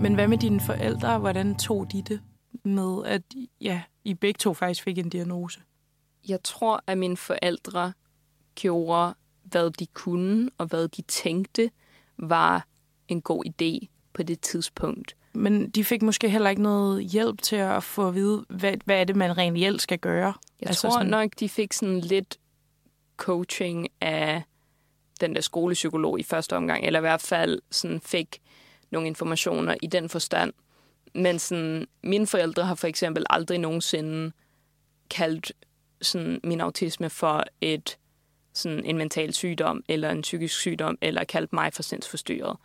[0.00, 1.18] Men hvad med dine forældre?
[1.18, 2.20] Hvordan tog de det
[2.64, 3.22] med, at
[3.60, 5.60] ja, I begge to faktisk fik en diagnose?
[6.28, 7.92] Jeg tror, at mine forældre
[8.54, 11.70] gjorde, hvad de kunne, og hvad de tænkte
[12.18, 12.66] var
[13.08, 15.16] en god idé på det tidspunkt.
[15.34, 19.00] Men de fik måske heller ikke noget hjælp til at få at vide, hvad, hvad
[19.00, 20.34] er det, man rent reelt skal gøre?
[20.60, 21.06] Jeg altså tror sådan...
[21.06, 22.38] nok, de fik sådan lidt
[23.16, 24.42] coaching af
[25.20, 28.40] den der skolepsykolog i første omgang, eller i hvert fald sådan fik
[28.90, 30.52] nogle informationer i den forstand.
[31.14, 34.32] Men sådan, mine forældre har for eksempel aldrig nogensinde
[35.10, 35.52] kaldt
[36.02, 37.98] sådan, min autisme for et
[38.54, 42.56] sådan en mental sygdom, eller en psykisk sygdom, eller kaldt mig for sindsforstyrret.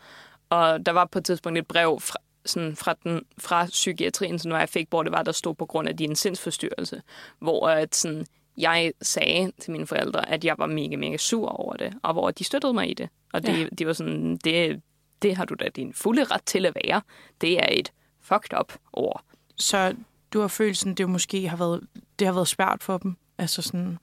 [0.50, 4.52] Og der var på et tidspunkt et brev fra, sådan fra, den, fra psykiatrien, sådan,
[4.52, 7.02] hvor jeg fik, hvor det var, der stod på grund af din sindsforstyrrelse,
[7.40, 8.26] hvor at, sådan,
[8.58, 12.32] jeg sagde til mine forældre, at jeg var mega, mega sur over det, og hvor
[12.32, 13.10] de støttede mig i det.
[13.34, 13.58] Og det, Ja.
[13.58, 13.68] ja.
[13.80, 14.82] de var sådan, det,
[15.22, 17.02] det har du da din fulde ret til at være.
[17.42, 17.92] Det er et
[18.28, 19.24] fucked up ord.
[19.56, 19.96] Så
[20.34, 21.88] du har følelsen, det måske har været,
[22.20, 23.16] det har været svært for dem?
[23.38, 23.98] Altså sådan,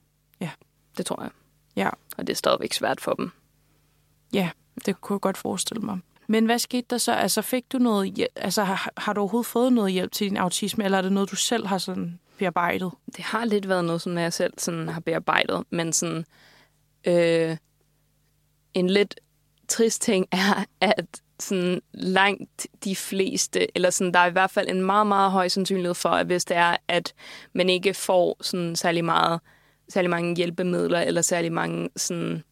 [0.99, 1.31] Det tror jeg.
[1.77, 3.31] ja, Og det er stadigvæk svært for dem.
[4.33, 4.51] ja,
[4.87, 5.99] det kunne jeg godt forestille mig.
[6.27, 7.13] Men hvad skete der så?
[7.13, 8.33] Altså fik du noget hjælp?
[8.37, 11.31] Altså har, har du overhovedet fået noget hjælp til din autisme, eller er det noget,
[11.31, 12.93] du selv har sådan bearbejdet?
[13.17, 16.25] det har lidt været noget, som jeg selv sådan har bearbejdet, men sådan,
[17.07, 17.57] øh,
[18.75, 19.21] en lidt
[19.69, 24.69] trist ting er, at sådan langt de fleste, eller sådan, der er i hvert fald
[24.69, 27.15] en meget, meget høj sandsynlighed for, at hvis det er, at
[27.53, 29.41] man ikke får sådan særlig meget,
[29.89, 32.43] særlig mange hjælpemidler, eller særlig mange sådan,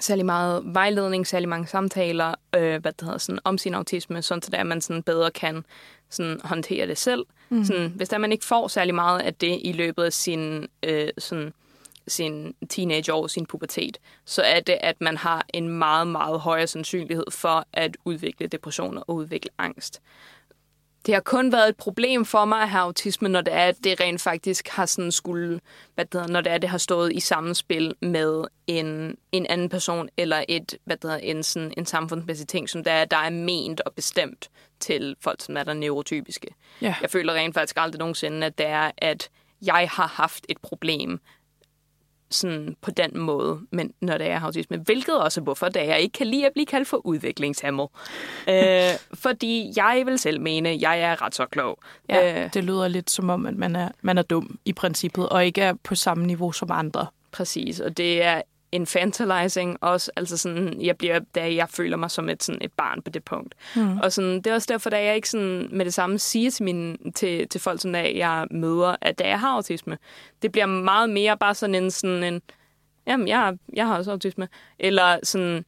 [0.00, 4.42] særlig meget vejledning, særlig mange samtaler øh, hvad det hedder, sådan, om sin autisme, sådan
[4.42, 5.64] så er, at man sådan bedre kan
[6.10, 7.26] sådan, håndtere det selv.
[7.48, 7.64] Mm.
[7.64, 11.08] Sådan, hvis der man ikke får særlig meget af det i løbet af sin, øh,
[11.18, 11.52] sådan,
[12.08, 17.24] sin teenageår, sin pubertet, så er det, at man har en meget, meget højere sandsynlighed
[17.30, 20.00] for at udvikle depressioner og udvikle angst.
[21.06, 23.76] det har kun været et problem for mig at have autisme, når det er, at
[23.84, 25.60] det rent faktisk har sådan skulle,
[25.94, 29.68] hvad det hedder, når det er, det har stået i samspil med en, en anden
[29.68, 33.16] person, eller et, hvad det hedder, en, sådan, en samfundsmæssig ting, som der er, der
[33.16, 36.54] er ment og bestemt til folk, som er der neurotypiske.
[36.80, 36.94] Ja.
[37.02, 39.30] Jeg føler rent faktisk aldrig nogensinde, at det er, at
[39.62, 41.20] jeg har haft et problem
[42.34, 46.00] sådan på den måde, men når det er autisme, hvilket også er hvorfor, da jeg
[46.00, 47.88] ikke kan lide at blive kaldt for udviklingshemmet.
[48.48, 48.90] øh,
[49.24, 51.78] fordi jeg vil selv mene, at jeg er ret så klog.
[52.08, 55.28] Ja, øh, det lyder lidt som om, at man er, man er dum i princippet,
[55.28, 57.06] og ikke er på samme niveau som andre.
[57.30, 58.42] Præcis, og det er
[58.74, 63.02] infantilizing også, altså sådan, jeg bliver, da jeg føler mig som et, sådan et barn
[63.02, 63.54] på det punkt.
[63.76, 63.98] Mm.
[63.98, 66.64] Og sådan, det er også derfor, at jeg ikke sådan med det samme siger til,
[66.64, 69.98] mine, til, til folk, som jeg møder, at da jeg har autisme,
[70.42, 72.42] det bliver meget mere bare sådan en, sådan en
[73.06, 74.48] jamen, jeg, jeg har også autisme.
[74.78, 75.64] Eller sådan,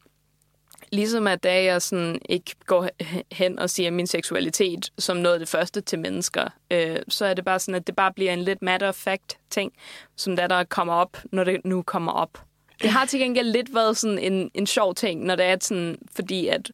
[0.93, 2.89] ligesom at da jeg sådan ikke går
[3.33, 7.35] hen og siger min seksualitet som noget af det første til mennesker, øh, så er
[7.35, 9.73] det bare sådan, at det bare bliver en lidt matter of fact ting,
[10.17, 12.39] som der, der kommer op, når det nu kommer op.
[12.83, 15.99] Det har til gengæld lidt været sådan en, en sjov ting, når det er sådan,
[16.15, 16.71] fordi at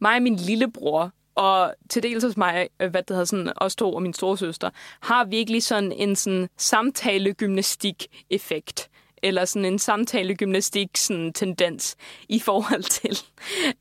[0.00, 3.76] mig og min lillebror, og til dels hos mig, øh, hvad det hedder, sådan, os
[3.76, 8.90] to og min storesøster, har virkelig sådan en sådan samtale-gymnastik-effekt
[9.22, 11.96] eller sådan en samtale-gymnastik sådan tendens
[12.28, 13.18] i forhold til,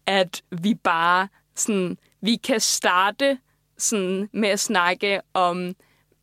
[0.06, 3.38] at vi bare sådan, vi kan starte
[3.78, 5.76] sådan med at snakke om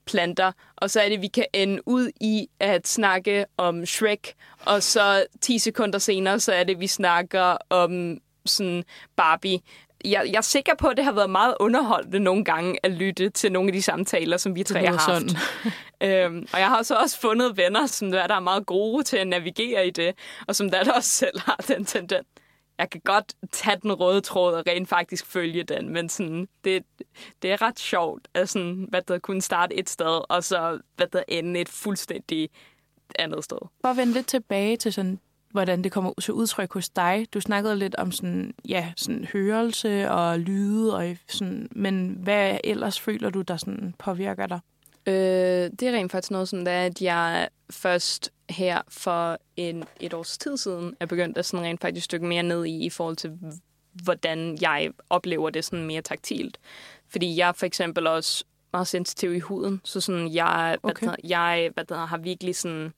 [0.06, 4.34] planter, og så er det, vi kan ende ud i at snakke om Shrek,
[4.66, 8.84] og så 10 sekunder senere, så er det, vi snakker om sådan
[9.16, 9.60] Barbie.
[10.04, 13.30] Jeg, jeg er sikker på, at det har været meget underholdende nogle gange at lytte
[13.30, 15.24] til nogle af de samtaler, som vi tre har haft.
[16.00, 19.16] Øhm, og jeg har så også fundet venner, som der, der er meget gode til
[19.16, 20.14] at navigere i det,
[20.48, 22.26] og som der, der også selv har den tendens
[22.78, 26.84] jeg kan godt tage den røde tråd og rent faktisk følge den, men sådan, det,
[27.42, 31.06] det er ret sjovt at sådan, hvad der kunne starte et sted, og så hvad
[31.06, 32.50] der ende et fuldstændig
[33.18, 33.58] andet sted.
[33.80, 37.26] For at vende lidt tilbage til sådan, hvordan det kommer til udtryk hos dig.
[37.34, 43.00] Du snakkede lidt om sådan, ja, sådan hørelse og lyde, og sådan, men hvad ellers
[43.00, 44.60] føler du, der sådan påvirker dig?
[45.06, 50.14] Øh, det er rent faktisk noget sådan, der, at jeg først her for en, et
[50.14, 53.16] års tid siden er begyndt at sådan rent faktisk stykke mere ned i, i forhold
[53.16, 53.38] til,
[54.02, 56.58] hvordan jeg oplever det sådan mere taktilt.
[57.08, 61.06] Fordi jeg for eksempel også meget sensitiv i huden, så sådan jeg, okay.
[61.06, 62.92] hvad der, jeg hvad der, har virkelig sådan,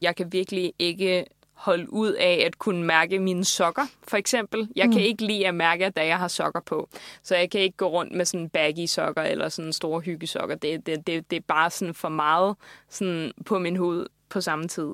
[0.00, 4.68] jeg kan virkelig ikke holde ud af at kunne mærke mine sokker, for eksempel.
[4.76, 4.92] Jeg mm.
[4.92, 6.88] kan ikke lide at mærke, at jeg har sokker på.
[7.22, 10.54] Så jeg kan ikke gå rundt med sådan baggy sokker eller sådan store hyggesokker.
[10.54, 12.56] Det, det, det, det er bare sådan for meget
[12.88, 14.88] sådan på min hud på samme tid.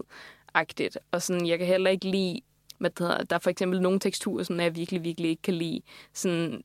[0.54, 0.98] Agtigt.
[1.10, 2.40] Og sådan, jeg kan heller ikke lide,
[2.78, 5.80] hvad der, der er for eksempel nogle teksturer, som jeg virkelig, virkelig ikke kan lide.
[6.12, 6.62] Sådan,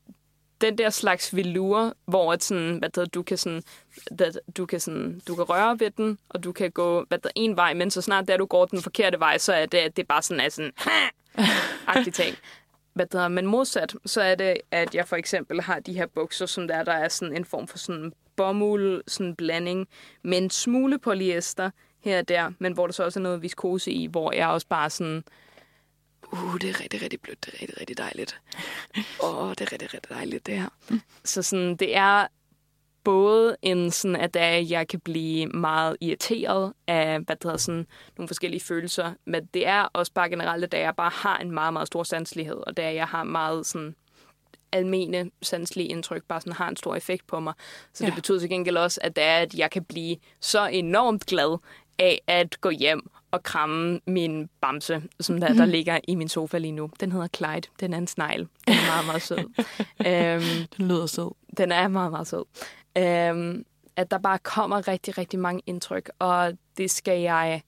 [0.61, 3.63] den der slags velure, hvor at sådan, hvad der, du kan sådan,
[4.19, 7.29] der, du kan sådan, du kan røre ved den, og du kan gå hvad der,
[7.35, 9.95] en vej, men så snart der du går den forkerte vej, så er det, at
[9.95, 10.71] det er bare sådan, er sådan,
[11.87, 12.35] agtig ting.
[12.93, 16.45] Hvad der, men modsat, så er det, at jeg for eksempel har de her bukser,
[16.45, 19.87] som der, der er sådan en form for sådan bomuld, sådan blanding
[20.23, 21.71] med en smule polyester
[22.05, 24.67] her og der, men hvor der så også er noget viskose i, hvor jeg også
[24.67, 25.23] bare sådan,
[26.33, 28.41] uh, det er rigtig, rigtig blødt, det er rigtig, rigtig dejligt.
[29.23, 30.69] Åh, oh, det er rigtig, rigtig dejligt, det her.
[31.23, 32.27] Så sådan, det er
[33.03, 34.35] både en sådan, at
[34.69, 37.87] jeg kan blive meget irriteret af, hvad det hedder, sådan,
[38.17, 41.73] nogle forskellige følelser, men det er også bare generelt, at jeg bare har en meget,
[41.73, 43.95] meget stor sanselighed, og er, jeg har meget sådan,
[44.71, 47.53] almene sanselige indtryk bare sådan har en stor effekt på mig.
[47.93, 48.07] Så ja.
[48.07, 51.57] det betyder til gengæld også, at det er, at jeg kan blive så enormt glad
[51.99, 56.57] af at gå hjem og kramme min bamse, som der, der ligger i min sofa
[56.57, 56.89] lige nu.
[56.99, 57.67] Den hedder Clyde.
[57.79, 58.47] Den er en snegl.
[58.67, 59.37] Den er meget, meget sød.
[60.07, 61.31] øhm, den lyder sød.
[61.57, 62.43] Den er meget, meget sød.
[62.97, 67.61] Øhm, at der bare kommer rigtig, rigtig mange indtryk, og det skal jeg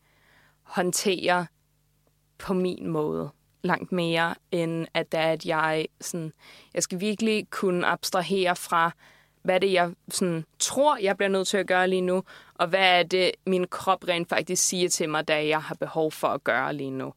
[0.64, 1.46] håndtere
[2.38, 3.30] på min måde
[3.64, 6.34] langt mere, end at, det at jeg, sådan,
[6.74, 8.92] jeg skal virkelig kunne abstrahere fra,
[9.48, 12.24] hvad det jeg sådan, tror, jeg bliver nødt til at gøre lige nu,
[12.56, 16.12] og hvad er det, min krop rent faktisk siger til mig, da jeg har behov
[16.12, 17.14] for at gøre lige nu.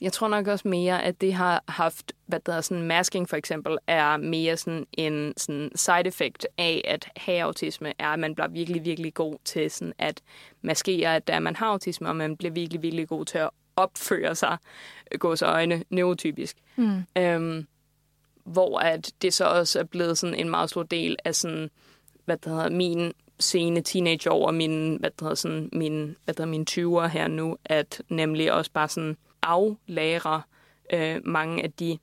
[0.00, 3.36] Jeg tror nok også mere, at det har haft, hvad der er sådan masking for
[3.36, 8.34] eksempel, er mere sådan en sådan side effect af at have autisme, er, at man
[8.34, 10.20] bliver virkelig, virkelig god til sådan at
[10.62, 14.34] maskere, at der man har autisme, og man bliver virkelig, virkelig god til at opføre
[14.34, 14.56] sig,
[15.18, 16.56] gå så øjne, neurotypisk.
[16.76, 17.04] Mm.
[17.18, 17.66] Øhm,
[18.48, 21.70] hvor at det så også er blevet sådan en meget stor del af sådan,
[22.24, 26.42] hvad der hedder, min sene teenageår og min, hvad der hedder, sådan, min, hvad der
[26.42, 30.42] hedder, mine 20'er her nu, at nemlig også bare sådan aflære
[30.92, 31.98] øh, mange af de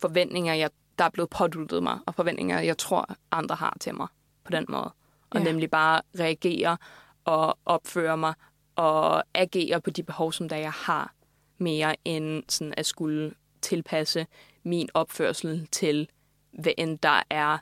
[0.00, 4.06] forventninger, jeg, der er blevet påduttet mig, og forventninger, jeg tror, andre har til mig
[4.44, 4.90] på den måde.
[5.30, 5.44] og Ja.
[5.44, 6.76] nemlig bare reagere
[7.24, 8.34] og opføre mig
[8.76, 11.14] og agere på de behov, som der jeg har,
[11.58, 14.26] mere end sådan at skulle tilpasse
[14.64, 16.08] min opførsel til,
[16.52, 17.58] hvad end der er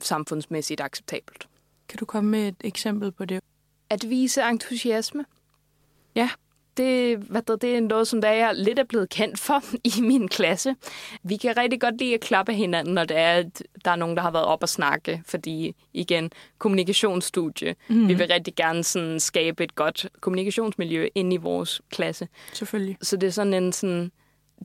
[0.00, 1.48] samfundsmæssigt acceptabelt.
[1.88, 3.40] Kan du komme med et eksempel på det?
[3.90, 5.24] At vise entusiasme.
[6.14, 6.30] Ja.
[6.76, 9.62] Det, hvad der, det er noget, som der jeg lidt er blevet kendt for
[9.98, 10.76] i min klasse.
[11.22, 14.16] Vi kan rigtig godt lide at klappe hinanden, når det er, at der er nogen,
[14.16, 15.22] der har været op og snakke.
[15.26, 17.74] Fordi, igen, kommunikationsstudie.
[17.88, 18.08] Mm.
[18.08, 22.28] Vi vil rigtig gerne sådan, skabe et godt kommunikationsmiljø inde i vores klasse.
[22.52, 22.96] Selvfølgelig.
[23.02, 24.12] Så det er sådan en sådan...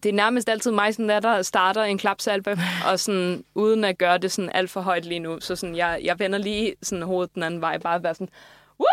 [0.03, 3.97] Det er nærmest altid mig, sådan der, der starter en klapsalve, og sådan, uden at
[3.97, 5.39] gøre det sådan alt for højt lige nu.
[5.39, 8.29] Så sådan, jeg, jeg vender lige sådan hovedet den anden vej, bare at være sådan,
[8.79, 8.87] Woo!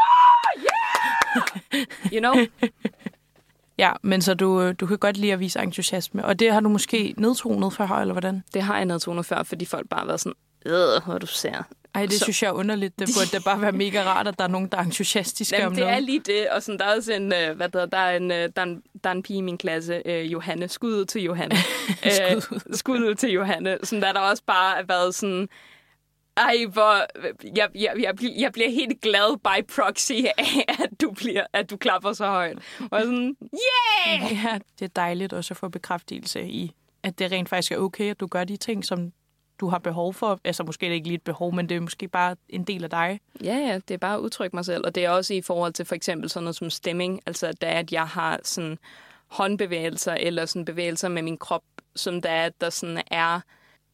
[0.56, 1.86] Yeah!
[2.12, 2.34] You know?
[3.78, 6.24] Ja, men så du, du kan godt lide at vise entusiasme.
[6.24, 8.42] Og det har du måske nedtonet før, eller hvordan?
[8.54, 10.34] Det har jeg nedtonet før, fordi folk bare har været sådan,
[10.66, 11.62] øh, hvor du ser.
[11.94, 12.24] Ej, det Så- så...
[12.24, 12.98] synes jeg er underligt.
[12.98, 15.72] Det burde da bare være mega rart, at der er nogen, der er entusiastiske om
[15.74, 15.94] det noget.
[15.96, 18.30] er lige det, og sådan, der er også en, øh, hvad der, der, er en,
[18.30, 21.04] øh, der, er en, der er en pige i min klasse, øh, Johanne, skud ud
[21.04, 21.56] til Johanne.
[22.10, 22.60] Skud ud.
[22.66, 25.48] Øh, skud ud til Johanne, sådan der, der også bare været sådan,
[26.36, 26.94] ej, hvor,
[27.56, 31.70] jeg, jeg, jeg, bliver- jeg bliver helt glad by proxy af, at du, bliver, at
[31.70, 32.58] du klapper så højt.
[32.90, 34.32] Og sådan, yeah!
[34.44, 36.72] Ja, det er dejligt også at få bekræftelse i,
[37.02, 39.12] at det rent faktisk er okay, at du gør de ting, som
[39.60, 40.40] du har behov for.
[40.44, 42.84] Altså måske er det ikke lige et behov, men det er måske bare en del
[42.84, 43.20] af dig.
[43.44, 44.86] Ja, ja, det er bare at udtrykke mig selv.
[44.86, 47.20] Og det er også i forhold til for eksempel sådan noget som stemming.
[47.26, 48.78] Altså, at det er, at jeg har sådan
[49.26, 51.62] håndbevægelser eller sådan bevægelser med min krop,
[51.96, 53.40] som der er, der sådan er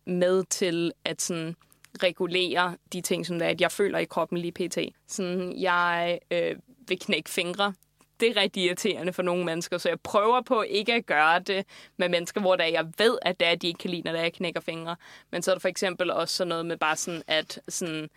[0.07, 1.57] med til at sådan
[2.03, 4.79] regulere de ting, som der er, at jeg føler i kroppen lige pt.
[5.09, 6.57] Sådan, jeg øh,
[6.89, 7.75] vil knække fingre.
[8.21, 11.67] Det er rigtig irriterende for nogle mennesker, så jeg prøver på ikke at gøre det
[11.97, 14.15] med mennesker, hvor der jeg ved, at det er, at de ikke kan lide, når
[14.15, 14.97] jeg knækker fingre.
[15.31, 18.09] Men så er der for eksempel også sådan noget med bare sådan, at sådan,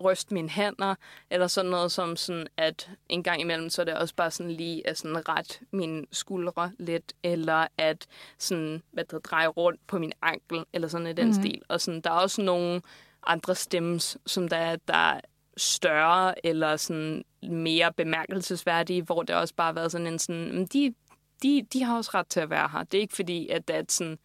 [0.00, 0.94] ryste mine hænder,
[1.30, 4.52] eller sådan noget som sådan, at en gang imellem, så er det også bare sådan
[4.52, 8.06] lige at sådan ret mine skuldre lidt, eller at
[8.38, 11.42] sådan, hvad der dreje rundt på min ankel, eller sådan i den mm-hmm.
[11.42, 11.62] stil.
[11.68, 12.82] Og sådan, der er også nogle
[13.26, 15.20] andre stemmes, som der er, der er
[15.56, 20.94] større, eller sådan mere bemærkelsesværdige, hvor det også bare har været sådan en sådan, de,
[21.42, 22.82] de, de har også ret til at være her.
[22.82, 24.18] Det er ikke fordi, at det er sådan,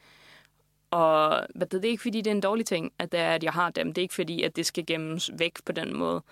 [0.91, 3.43] og det, det er ikke fordi, det er en dårlig ting, at, det er, at
[3.43, 3.87] jeg har dem.
[3.87, 6.23] Det er ikke fordi, at det skal gemmes væk på den måde.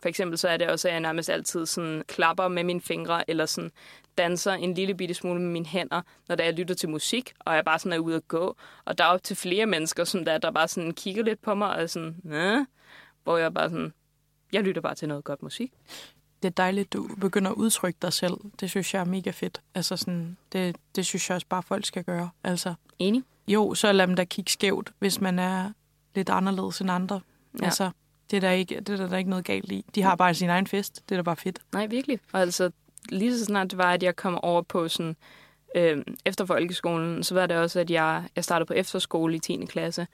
[0.00, 3.30] For eksempel så er det også, at jeg nærmest altid sådan klapper med mine fingre,
[3.30, 3.70] eller sådan
[4.18, 7.54] danser en lille bitte smule med mine hænder, når der jeg lytter til musik, og
[7.54, 8.56] jeg bare sådan er ude at gå.
[8.84, 11.54] Og der er op til flere mennesker, som der, der bare sådan kigger lidt på
[11.54, 12.64] mig, og er sådan, Næh?
[13.24, 13.92] hvor jeg bare sådan,
[14.52, 15.72] jeg lytter bare til noget godt musik.
[16.42, 18.34] Det er dejligt, du begynder at udtrykke dig selv.
[18.60, 19.60] Det synes jeg er mega fedt.
[19.74, 22.30] Altså sådan, det, det synes jeg også bare, folk skal gøre.
[22.44, 23.22] Altså, Enig?
[23.48, 25.70] jo, så lad dem da kigge skævt, hvis man er
[26.14, 27.20] lidt anderledes end andre.
[27.60, 27.64] Ja.
[27.64, 27.90] Altså,
[28.30, 29.84] det er, der ikke, det er der, der ikke noget galt i.
[29.94, 31.02] De har bare sin egen fest.
[31.08, 31.58] Det er da bare fedt.
[31.72, 32.18] Nej, virkelig.
[32.32, 32.70] Og altså,
[33.08, 35.16] lige så snart det var, at jeg kom over på sådan,
[35.76, 39.64] øh, efter folkeskolen, så var det også, at jeg, jeg startede på efterskole i 10.
[39.68, 40.06] klasse.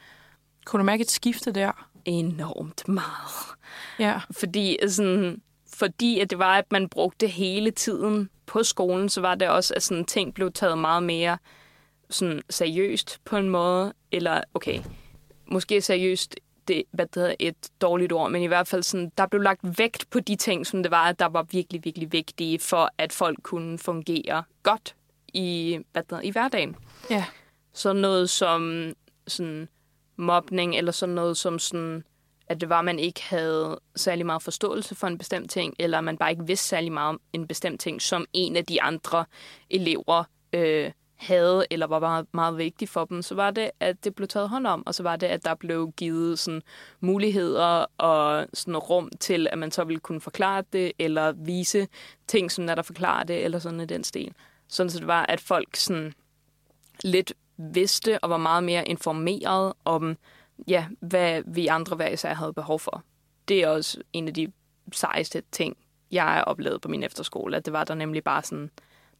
[0.65, 1.89] Kunne du mærke et skifte der?
[2.05, 3.57] Enormt meget.
[3.99, 4.21] Ja.
[4.31, 5.43] Fordi, sådan,
[5.75, 9.75] fordi at det var, at man brugte hele tiden på skolen, så var det også,
[9.75, 11.39] at sådan, ting blev taget meget mere
[12.11, 13.93] sådan, seriøst på en måde.
[14.13, 14.81] Eller, okay,
[15.47, 16.37] måske seriøst,
[16.69, 19.79] det, hvad det hedder, et dårligt ord, men i hvert fald sådan, der blev lagt
[19.79, 23.13] vægt på de ting, som det var, at der var virkelig, virkelig vigtige for, at
[23.13, 24.95] folk kunne fungere godt
[25.35, 26.77] i, hvad det hedder, i hverdagen.
[27.11, 27.25] Ja.
[27.73, 28.93] Sådan noget som
[29.27, 29.69] sådan
[30.21, 32.05] mobning, eller sådan noget som sådan,
[32.47, 36.01] at det var, at man ikke havde særlig meget forståelse for en bestemt ting, eller
[36.01, 39.25] man bare ikke vidste særlig meget om en bestemt ting, som en af de andre
[39.71, 44.15] elever øh, havde, eller var meget, meget vigtig for dem, så var det, at det
[44.15, 46.63] blev taget hånd om, og så var det, at der blev givet sådan,
[47.01, 51.89] muligheder og sådan rum til, at man så ville kunne forklare det, eller vise
[52.27, 54.33] ting, som er der forklarer det, eller sådan i den stil.
[54.69, 56.15] Sådan så det var, at folk sådan
[57.05, 57.33] lidt
[57.75, 60.17] vidste og var meget mere informeret om,
[60.69, 63.03] ja, hvad vi andre hver især havde behov for.
[63.49, 64.53] Det er også en af de
[64.93, 65.77] sejeste ting,
[66.11, 68.71] jeg har oplevet på min efterskole, at det var der nemlig bare sådan,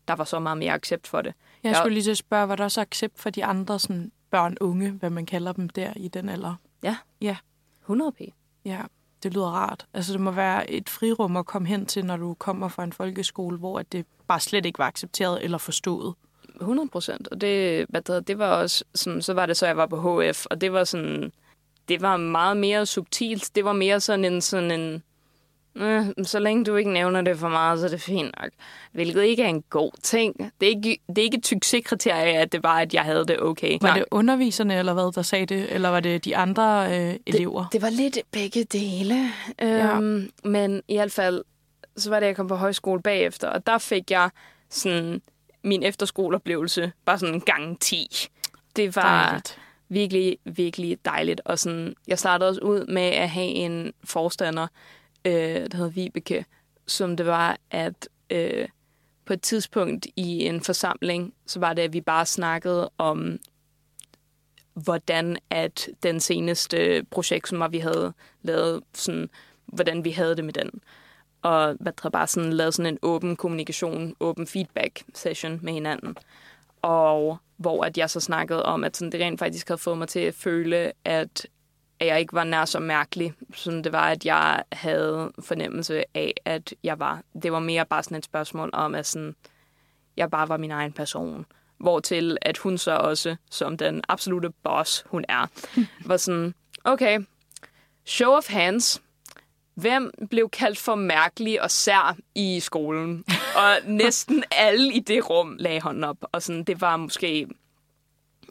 [0.09, 1.35] der var så meget mere accept for det.
[1.63, 1.79] Jeg Ja.
[1.79, 4.91] skulle lige til at spørge, var der også accept for de andre sådan, børn, unge,
[4.91, 6.55] hvad man kalder dem der i den alder?
[6.83, 6.97] Ja.
[7.21, 7.37] Ja.
[7.83, 8.21] 100 p.
[8.65, 8.83] Ja,
[9.23, 9.87] det lyder rart.
[9.95, 12.93] Altså, det må være et frirum at komme hen til, når du kommer fra en
[12.93, 16.15] folkeskole, hvor at det bare slet ikke var accepteret eller forstået.
[16.61, 17.29] 100 procent.
[17.29, 20.23] Og det, hvad det, det var også sådan, så var det så, jeg var på
[20.23, 21.33] HF, og det var sådan,
[21.89, 23.51] det var meget mere subtilt.
[23.55, 25.03] Det var mere sådan en, sådan en
[25.75, 28.51] Øh, så længe du ikke nævner det for meget, så er det fint nok.
[28.93, 30.53] Hvilket ikke er en god ting.
[30.61, 33.41] Det er ikke, det er ikke et succeskriterie, at det var, at jeg havde det
[33.41, 33.79] okay.
[33.81, 35.75] Var det underviserne, eller hvad, der sagde det?
[35.75, 37.63] Eller var det de andre øh, elever?
[37.63, 39.15] Det, det var lidt begge dele.
[39.61, 39.97] Ja.
[39.97, 41.43] Øhm, men i hvert fald,
[41.97, 44.31] så var det, jeg kom på højskole bagefter, og der fik jeg
[44.71, 45.23] sådan
[45.63, 48.07] min efterskoleoplevelse bare sådan gang 10.
[48.77, 49.59] Det var dejligt.
[49.89, 51.41] virkelig, virkelig dejligt.
[51.45, 54.67] Og sådan, jeg startede også ud med at have en forstander,
[55.25, 56.45] øh, der hedder Vibeke,
[56.87, 58.69] som det var, at øh,
[59.25, 63.39] på et tidspunkt i en forsamling, så var det, at vi bare snakkede om,
[64.75, 69.31] hvordan at den seneste projekt, som vi havde lavet, sådan,
[69.67, 70.71] hvordan vi havde det med den.
[71.43, 76.17] Og hvad der bare sådan lavet sådan en åben kommunikation, åben feedback session med hinanden.
[76.83, 80.09] Og hvor at jeg så snakkede om, at sådan, det rent faktisk havde fået mig
[80.09, 81.47] til at føle, at
[82.01, 86.35] at jeg ikke var nær så mærkelig, som det var, at jeg havde fornemmelse af,
[86.45, 87.23] at jeg var.
[87.43, 89.37] Det var mere bare sådan et spørgsmål om, at sådan,
[90.17, 91.47] jeg bare var min egen person.
[91.79, 95.47] Hvortil at hun så også, som den absolute boss hun er,
[96.09, 97.21] var sådan, okay,
[98.05, 99.03] show of hands.
[99.75, 103.25] Hvem blev kaldt for mærkelig og sær i skolen?
[103.57, 106.17] Og næsten alle i det rum lagde hånden op.
[106.33, 107.47] Og sådan, det var måske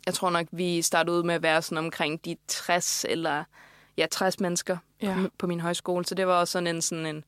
[0.05, 3.43] jeg tror nok, vi startede ud med at være sådan omkring de 60 eller
[3.97, 5.15] ja, 60 mennesker ja.
[5.15, 6.05] på, på min højskole.
[6.05, 7.23] Så det var også sådan en, sådan en,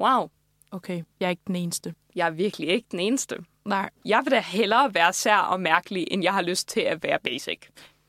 [0.00, 0.28] wow.
[0.70, 1.94] Okay, jeg er ikke den eneste.
[2.14, 3.36] Jeg er virkelig ikke den eneste.
[3.64, 3.90] Nej.
[4.04, 7.18] Jeg vil da hellere være sær og mærkelig, end jeg har lyst til at være
[7.24, 7.58] basic.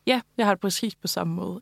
[0.08, 1.62] Ja, jeg har det præcis på samme måde.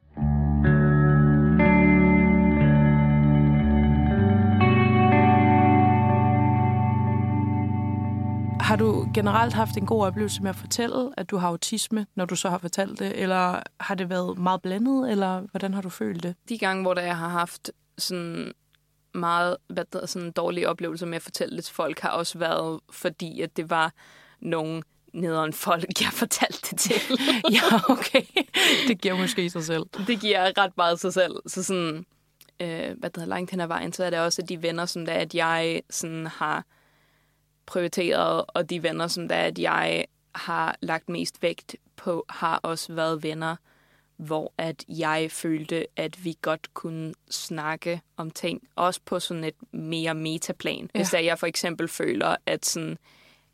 [8.66, 12.26] Har du generelt haft en god oplevelse med at fortælle, at du har autisme, når
[12.26, 13.22] du så har fortalt det?
[13.22, 16.36] Eller har det været meget blandet, eller hvordan har du følt det?
[16.50, 18.54] De gange, hvor jeg har haft sådan
[19.14, 22.80] meget hvad der, sådan dårlige oplevelser med at fortælle det til folk, har også været
[22.90, 23.94] fordi, at det var
[24.40, 27.02] nogle nederen folk, jeg fortalte det til.
[27.56, 28.24] ja, okay.
[28.88, 29.84] Det giver måske sig selv.
[30.08, 31.36] Det giver ret meget sig selv.
[31.48, 32.06] Så sådan,
[32.60, 34.86] øh, hvad der er langt hen ad vejen, så er det også at de venner,
[34.86, 36.66] som der, at jeg sådan har
[37.66, 40.06] prioriteret, og de venner, som der, at jeg
[40.36, 43.56] har lagt mest vægt på, har også været venner,
[44.18, 49.56] hvor at jeg følte, at vi godt kunne snakke om ting, også på sådan et
[49.72, 50.90] mere metaplan.
[50.96, 51.00] Ja.
[51.00, 52.98] Hvis der jeg for eksempel føler, at sådan,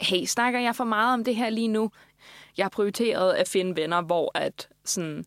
[0.02, 1.92] hey, snakker jeg for meget om det her lige nu?
[2.58, 5.26] Jeg har prioriteret at finde venner, hvor at sådan,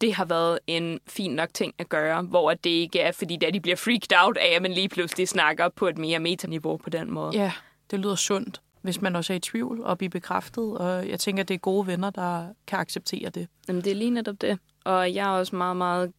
[0.00, 3.50] det har været en fin nok ting at gøre, hvor det ikke er, fordi der
[3.50, 6.90] de bliver freaked out af, at man lige pludselig snakker på et mere metaniveau på
[6.90, 7.36] den måde.
[7.36, 7.52] Ja,
[7.90, 10.78] det lyder sundt, hvis man også er i tvivl og bliver bekræftet.
[10.78, 13.48] Og jeg tænker, at det er gode venner, der kan acceptere det.
[13.68, 14.58] Jamen, det er lige netop det.
[14.84, 16.12] Og jeg er også meget, meget,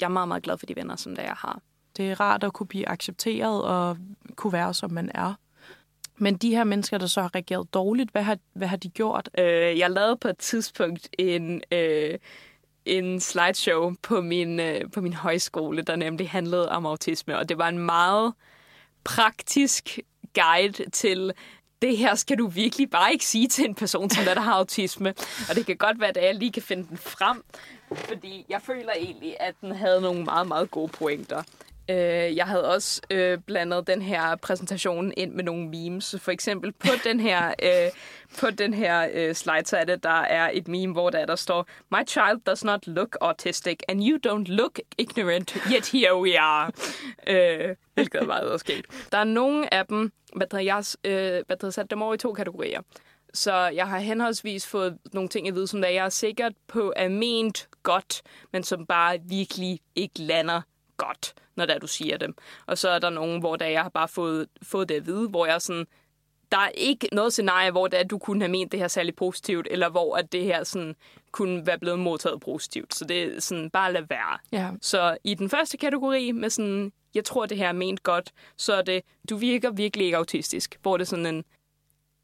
[0.00, 1.60] jeg er meget, meget glad for de venner, som der jeg har.
[1.96, 3.96] Det er rart at kunne blive accepteret og
[4.36, 5.34] kunne være, som man er.
[6.18, 9.30] Men de her mennesker, der så har reageret dårligt, hvad har, hvad har de gjort?
[9.38, 12.18] Øh, jeg lavede på et tidspunkt en, øh,
[12.84, 17.58] en slideshow på min, øh, på min højskole, der nemlig handlede om autisme, og det
[17.58, 18.32] var en meget
[19.04, 19.98] praktisk
[20.40, 21.32] guide til,
[21.82, 25.14] det her skal du virkelig bare ikke sige til en person, som der har autisme.
[25.48, 27.42] Og det kan godt være, at jeg lige kan finde den frem,
[27.94, 31.42] fordi jeg føler egentlig, at den havde nogle meget, meget gode pointer.
[31.88, 36.16] Øh, jeg havde også øh, blandet den her præsentation ind med nogle memes.
[36.18, 37.90] For eksempel på den her, øh,
[38.40, 41.36] på den her øh, slide, så er det, der er et meme, hvor der, der
[41.36, 46.40] står My child does not look autistic, and you don't look ignorant, yet here we
[46.40, 46.72] are.
[47.32, 48.84] øh, hvilket er meget sket.
[49.12, 52.18] Der er nogle af dem, hvad der, jeg øh, hvad der sat dem over i
[52.18, 52.80] to kategorier.
[53.34, 56.92] Så jeg har henholdsvis fået nogle ting at vide, som der jeg er sikkert på
[56.96, 58.22] er ment godt,
[58.52, 60.60] men som bare virkelig ikke lander
[60.96, 62.34] godt, når der du siger dem.
[62.66, 65.28] Og så er der nogen, hvor der jeg har bare fået, fået det at vide,
[65.28, 65.86] hvor jeg sådan,
[66.52, 68.88] der er ikke noget scenarie, hvor det er, at du kunne have ment det her
[68.88, 70.96] særlig positivt, eller hvor at det her sådan,
[71.32, 72.94] kunne være blevet modtaget positivt.
[72.94, 74.38] Så det er sådan, bare lad være.
[74.52, 74.70] Ja.
[74.82, 78.74] Så i den første kategori med sådan, jeg tror, det her er ment godt, så
[78.74, 81.44] er det, du virker virkelig ikke autistisk, hvor det er sådan en,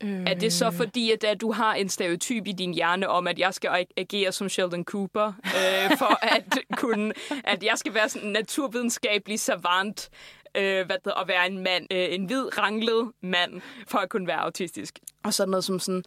[0.02, 0.22] Øh...
[0.26, 3.38] Er det så fordi, at, at du har en stereotyp i din hjerne om, at
[3.38, 7.12] jeg skal agere som Sheldon Cooper, øh, for at kunne,
[7.44, 10.10] at jeg skal være sådan en naturvidenskabelig savant,
[10.56, 14.26] øh, hvad det, at være en mand, øh, en hvid, ranglet mand, for at kunne
[14.26, 14.98] være autistisk.
[15.24, 16.04] Og sådan noget som sådan,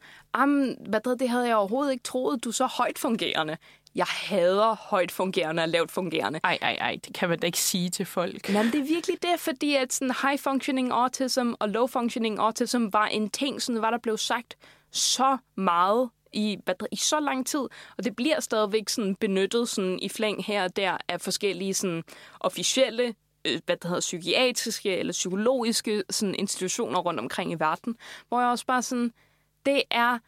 [0.89, 3.57] hvad det, det havde jeg overhovedet ikke troet, du er så højt fungerende.
[3.95, 6.39] Jeg hader højt fungerende og lavt fungerende.
[6.43, 8.49] Ej, ej, ej, det kan man da ikke sige til folk.
[8.49, 12.87] Men det er virkelig det, fordi at sådan high functioning autism og low functioning autism
[12.91, 14.57] var en ting, sådan var der blev sagt
[14.91, 16.57] så meget i,
[16.91, 17.59] i så lang tid,
[17.97, 22.03] og det bliver stadigvæk sådan benyttet sådan i flæng her og der af forskellige sådan
[22.39, 23.15] officielle
[23.45, 27.95] øh, hvad det hedder, psykiatriske eller psykologiske sådan, institutioner rundt omkring i verden,
[28.27, 29.11] hvor jeg også bare sådan,
[29.65, 30.19] det er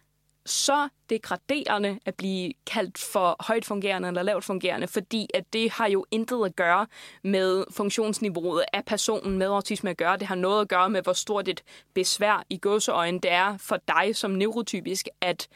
[0.48, 5.88] så degraderende at blive kaldt for højt fungerende eller lavt fungerende, fordi at det har
[5.88, 6.88] jo intet at gøre
[7.24, 10.18] med funktionsniveauet af personen med autisme at gøre.
[10.18, 13.78] Det har noget at gøre med, hvor stort et besvær i gåseøjne det er for
[13.88, 15.48] dig som neurotypisk at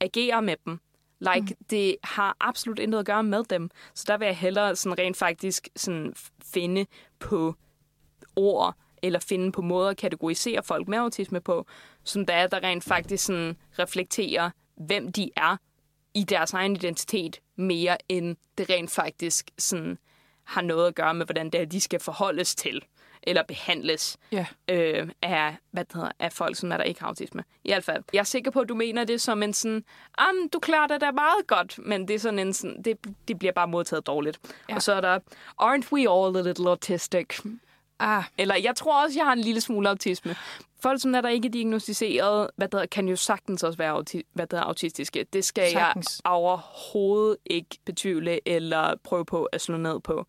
[0.00, 0.80] agere med dem.
[1.20, 1.66] Like, mm.
[1.70, 3.70] det har absolut intet at gøre med dem.
[3.94, 6.14] Så der vil jeg hellere sådan rent faktisk sådan
[6.52, 6.86] finde
[7.18, 7.54] på
[8.36, 11.66] ord, eller finde på måder at kategorisere folk med autisme på,
[12.04, 15.56] som der er, der rent faktisk sådan reflekterer, hvem de er
[16.14, 19.98] i deres egen identitet, mere end det rent faktisk sådan
[20.44, 22.84] har noget at gøre med, hvordan det er, de skal forholdes til
[23.22, 24.46] eller behandles Ja.
[24.68, 27.44] øh, af, hvad det hedder, af folk, som er der ikke har autisme.
[27.64, 28.02] I hvert fald.
[28.12, 29.84] Jeg er sikker på, at du mener det som en sådan,
[30.18, 32.98] ah, du klarer det da meget godt, men det er sådan en sådan, det,
[33.28, 34.38] det bliver bare modtaget dårligt.
[34.68, 34.74] Ja.
[34.74, 35.18] Og så er der,
[35.62, 37.40] aren't we all a little autistic?
[38.00, 40.36] Ah, Eller jeg tror også, jeg har en lille smule autisme.
[40.82, 44.30] Folk, som er der ikke er diagnostiseret, hvad der kan jo sagtens også være auti-
[44.32, 45.26] hvad der er autistiske.
[45.32, 46.20] Det skal Sagtens.
[46.24, 50.26] jeg overhovedet ikke betvivle eller prøve på at slå ned på.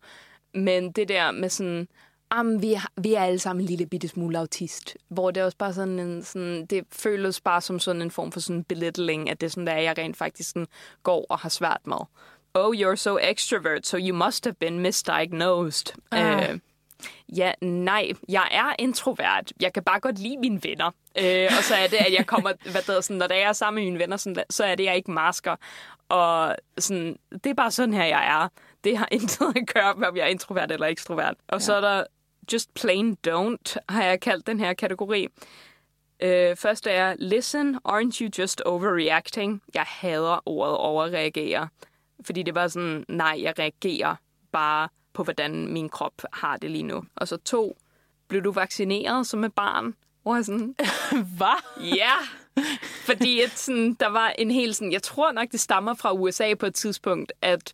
[0.54, 1.88] Men det der med sådan,
[2.34, 4.96] Jamen, vi, er, vi er alle sammen en lille bitte smule autist.
[5.08, 8.40] Hvor det også bare sådan en, sådan, det føles bare som sådan en form for
[8.40, 10.66] sådan belittling, at det er sådan, der jeg rent faktisk sådan
[11.02, 11.96] går og har svært med.
[12.54, 15.94] Oh, you're so extrovert, so you must have been misdiagnosed.
[16.10, 16.50] Ah.
[16.50, 16.58] Øh,
[17.36, 19.52] ja, nej, jeg er introvert.
[19.60, 20.90] Jeg kan bare godt lide mine venner.
[21.18, 23.84] Øh, og så er det, at jeg kommer, hvad hedder, sådan, når jeg er sammen
[23.84, 25.56] med mine venner, sådan, så er det, at jeg ikke masker.
[26.08, 28.48] Og sådan, det er bare sådan her, jeg er.
[28.84, 31.34] Det har intet at gøre med, om jeg er introvert eller ekstrovert.
[31.48, 31.58] Og ja.
[31.58, 32.04] så er der
[32.52, 35.28] just plain don't, har jeg kaldt den her kategori.
[36.22, 39.62] Øh, først er, listen, aren't you just overreacting?
[39.74, 41.68] Jeg hader ordet overreagere.
[42.24, 44.16] Fordi det var sådan, nej, jeg reagerer
[44.52, 47.04] bare på, hvordan min krop har det lige nu.
[47.16, 47.76] Og så to,
[48.28, 49.94] blev du vaccineret som et barn?
[50.22, 50.74] Hvor jeg sådan,
[51.38, 51.84] hvad?
[51.96, 52.14] Ja,
[53.06, 56.54] fordi at sådan, der var en hel sådan, jeg tror nok, det stammer fra USA
[56.54, 57.72] på et tidspunkt, at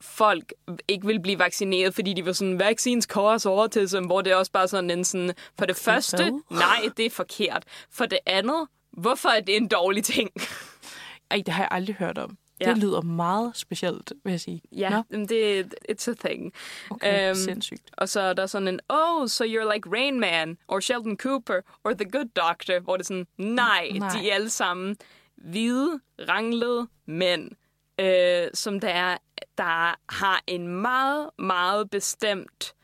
[0.00, 0.52] folk
[0.88, 4.52] ikke ville blive vaccineret, fordi de var sådan, vaccines cause autism, hvor det er også
[4.52, 7.64] bare sådan en sådan, for det første, nej, det er forkert.
[7.90, 10.30] For det andet, hvorfor er det en dårlig ting?
[11.30, 12.38] Ej, det har jeg aldrig hørt om.
[12.60, 12.70] Ja.
[12.70, 14.62] Det lyder meget specielt, vil jeg sige.
[14.72, 16.52] Ja, Nå, men det it's a thing.
[16.90, 17.90] okay, Øhm, sindssygt.
[17.92, 21.60] Og så er der sådan en, oh, so you're like Rain Man, or Sheldon Cooper,
[21.84, 24.08] or The Good Doctor, hvor det er sådan, nej, Nej.
[24.08, 24.96] de er alle sammen
[25.36, 27.50] hvide, ranglede mænd,
[28.00, 29.16] øh, som der, er,
[29.58, 32.74] der har en meget, meget bestemt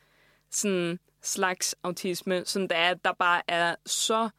[0.51, 4.29] sådan, slags autisme, som der er, der bare er så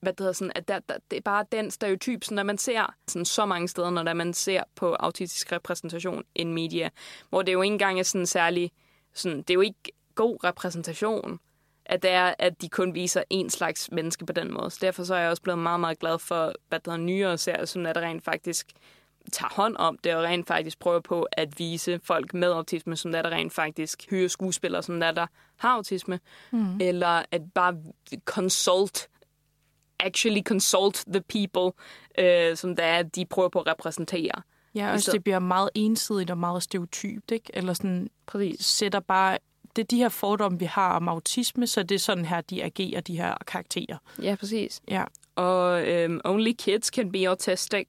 [0.00, 2.58] hvad det hedder, sådan, at der, der, det er bare den stereotyp, sådan, når man
[2.58, 6.88] ser sådan, så mange steder, når der man ser på autistisk repræsentation i media,
[7.28, 8.72] hvor det jo ikke engang er sådan særlig,
[9.14, 11.40] sådan, det er jo ikke god repræsentation,
[11.86, 14.70] at, det er, at de kun viser en slags menneske på den måde.
[14.70, 17.38] Så derfor så er jeg også blevet meget, meget glad for, hvad der er nyere
[17.38, 18.66] serier, som er der rent faktisk
[19.32, 23.12] tager hånd om det, og rent faktisk prøver på at vise folk med autisme, som
[23.12, 25.26] der, der rent faktisk hyrer skuespillere, som der, der
[25.56, 26.20] har autisme,
[26.50, 26.80] mm.
[26.80, 27.76] eller at bare
[28.24, 29.08] consult
[30.00, 31.72] actually consult the people,
[32.18, 34.42] øh, som der er, de prøver på at repræsentere.
[34.74, 37.50] Ja, også så- det bliver meget ensidigt og meget stereotypt, ikke?
[37.54, 38.64] Eller sådan, Præcis.
[38.66, 39.38] sætter bare...
[39.76, 42.64] Det er de her fordomme, vi har om autisme, så det er sådan her, de
[42.64, 43.96] agerer, de her karakterer.
[44.22, 44.80] Ja, præcis.
[44.88, 45.04] Ja.
[45.36, 47.86] Og øhm, only kids can be autistic.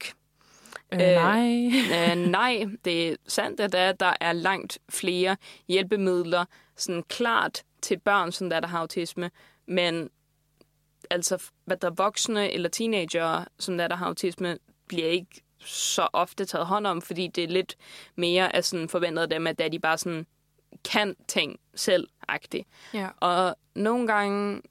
[0.93, 1.71] Øh, Øh, nej.
[2.11, 5.35] øh, nej, det er sandt, at der, der er langt flere
[5.67, 6.45] hjælpemidler
[6.77, 9.31] sådan klart til børn, som der, der har autisme,
[9.67, 10.09] men
[11.09, 14.57] altså, hvad der er voksne eller teenager, som der, der har autisme,
[14.87, 17.75] bliver ikke så ofte taget hånd om, fordi det er lidt
[18.15, 20.25] mere af sådan forventet af dem, at de bare sådan
[20.91, 22.67] kan ting selv-agtigt.
[22.93, 23.07] Ja.
[23.19, 24.61] Og nogle gange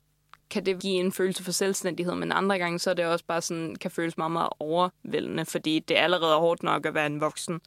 [0.50, 3.42] kan det give en følelse for selvstændighed, men andre gange så er det også bare
[3.42, 7.20] sådan, kan føles meget, meget overvældende, fordi det er allerede hårdt nok at være en
[7.20, 7.60] voksen.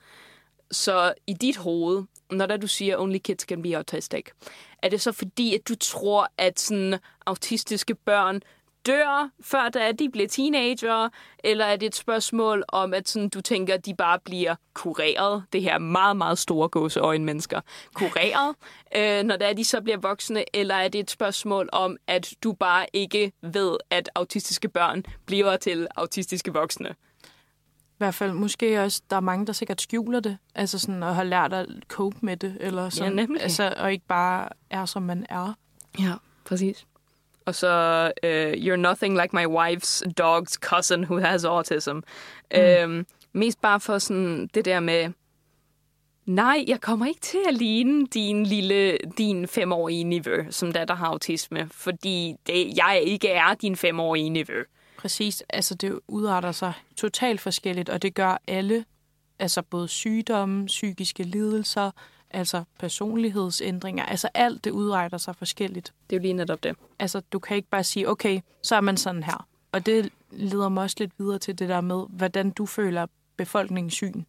[0.72, 4.26] Så i dit hoved, når der du siger, only kids can be autistic,
[4.84, 8.42] er det så fordi, at du tror, at sådan autistiske børn
[8.86, 11.10] dør, før da de bliver teenager,
[11.44, 15.44] eller er det et spørgsmål om, at sådan, du tænker, at de bare bliver kureret,
[15.54, 17.62] det her meget, meget store gåseøjne mennesker,
[17.94, 18.56] kureret,
[18.96, 22.34] øh, når det er, de så bliver voksne, eller er det et spørgsmål om, at
[22.44, 26.90] du bare ikke ved, at autistiske børn bliver til autistiske voksne?
[28.02, 30.38] I hvert fald måske også, der er mange, der sikkert skjuler det.
[30.56, 32.58] Altså sådan at have lært at cope med det.
[32.60, 33.42] Eller sådan, nemlig.
[33.42, 35.54] Altså, og ikke bare er, som man er.
[36.00, 36.14] Ja,
[36.46, 36.86] præcis.
[37.46, 41.96] Og så, uh, you're nothing like my wife's dog's cousin who has autism.
[42.56, 42.60] Mm.
[42.60, 45.12] Øhm, mest bare for sådan det der med,
[46.26, 50.94] Nej, jeg kommer ikke til at ligne din lille, din femårige nevø, som der, der
[50.94, 54.64] har autisme, fordi det, jeg ikke er din femårige nevø.
[54.98, 55.44] Præcis.
[55.50, 58.86] Altså, det udarter sig totalt forskelligt, og det gør alle,
[59.39, 61.92] altså både sygdomme, psykiske lidelser,
[62.34, 65.94] altså personlighedsændringer, altså alt det udretter sig forskelligt.
[66.10, 66.76] Det er jo lige netop det.
[67.00, 69.48] Altså, du kan ikke bare sige, okay, så er man sådan her.
[69.72, 73.08] Og det leder mig også lidt videre til det der med, hvordan du føler
[73.38, 74.24] befolkningens syn,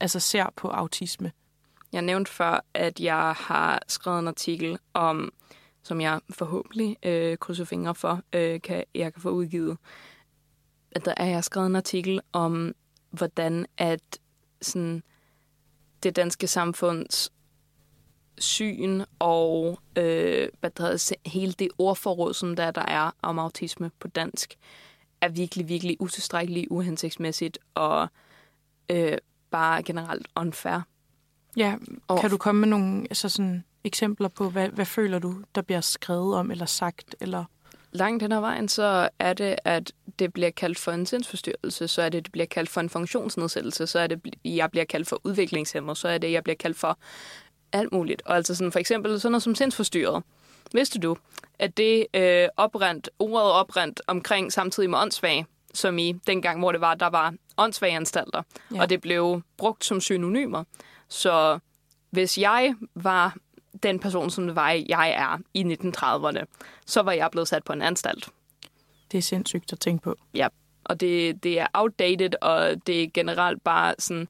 [0.00, 1.32] altså ser på autisme.
[1.92, 5.32] Jeg nævnte før, at jeg har skrevet en artikel om,
[5.82, 9.78] som jeg forhåbentlig øh, krydser fingre for, øh, kan, jeg kan få udgivet.
[10.92, 12.74] At der er jeg skrevet en artikel om,
[13.10, 14.18] hvordan at
[14.62, 15.02] sådan,
[16.02, 17.32] det danske samfunds
[18.40, 23.90] syn og øh, hvad der hedder, hele det ordforråd, som der, der er om autisme
[24.00, 24.54] på dansk,
[25.20, 28.08] er virkelig, virkelig utilstrækkeligt, uhensigtsmæssigt og
[28.90, 29.18] øh,
[29.50, 30.80] bare generelt unfair.
[31.56, 31.76] Ja,
[32.08, 35.62] og kan du komme med nogle altså sådan, eksempler på, hvad, hvad føler du, der
[35.62, 37.16] bliver skrevet om eller sagt?
[37.20, 37.44] Eller?
[37.92, 42.02] Langt hen ad vejen, så er det, at det bliver kaldt for en sindsforstyrrelse, så
[42.02, 45.20] er det, det bliver kaldt for en funktionsnedsættelse, så er det, jeg bliver kaldt for
[45.24, 46.98] udviklingshemmer, så er det, jeg bliver kaldt for
[47.72, 48.22] alt muligt.
[48.24, 50.22] Og altså sådan, for eksempel sådan noget som sindsforstyrret.
[50.72, 51.16] Vidste du,
[51.58, 56.80] at det øh, oprent, ordet oprent omkring samtidig med åndssvag, som i dengang, hvor det
[56.80, 58.42] var, der var åndssvageanstalter,
[58.74, 58.80] ja.
[58.80, 60.64] og det blev brugt som synonymer.
[61.08, 61.58] Så
[62.10, 63.36] hvis jeg var
[63.82, 66.44] den person, som det var, jeg er i 1930'erne,
[66.86, 68.28] så var jeg blevet sat på en anstalt.
[69.12, 70.16] Det er sindssygt at tænke på.
[70.34, 70.48] Ja,
[70.84, 74.28] og det, det er outdated, og det er generelt bare sådan...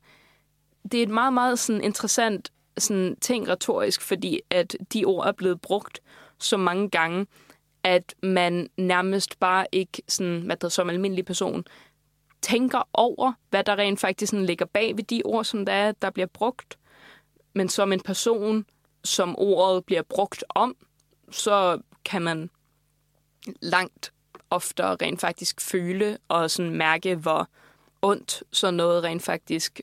[0.92, 5.32] Det er et meget, meget sådan interessant sådan ting retorisk, fordi at de ord er
[5.32, 6.00] blevet brugt
[6.38, 7.26] så mange gange,
[7.82, 11.64] at man nærmest bare ikke sådan, hvad der som almindelig person
[12.42, 15.92] tænker over, hvad der rent faktisk sådan ligger bag ved de ord, som der, er,
[15.92, 16.78] der bliver brugt.
[17.54, 18.66] Men som en person,
[19.04, 20.76] som ordet bliver brugt om,
[21.30, 22.50] så kan man
[23.62, 24.12] langt
[24.50, 27.48] oftere rent faktisk føle og sådan mærke, hvor
[28.02, 29.80] ondt så noget rent faktisk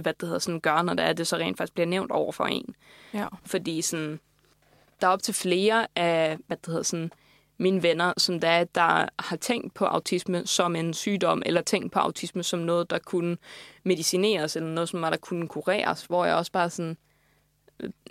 [0.00, 2.32] hvad det hedder, sådan gør, når det, er, det så rent faktisk bliver nævnt over
[2.32, 2.74] for en.
[3.14, 3.26] Ja.
[3.46, 4.20] Fordi sådan,
[5.00, 7.12] der er op til flere af, hvad det hedder, sådan,
[7.58, 11.98] mine venner, som der, der har tænkt på autisme som en sygdom, eller tænkt på
[11.98, 13.36] autisme som noget, der kunne
[13.84, 16.96] medicineres, eller noget, som der kunne kureres, hvor jeg også bare sådan,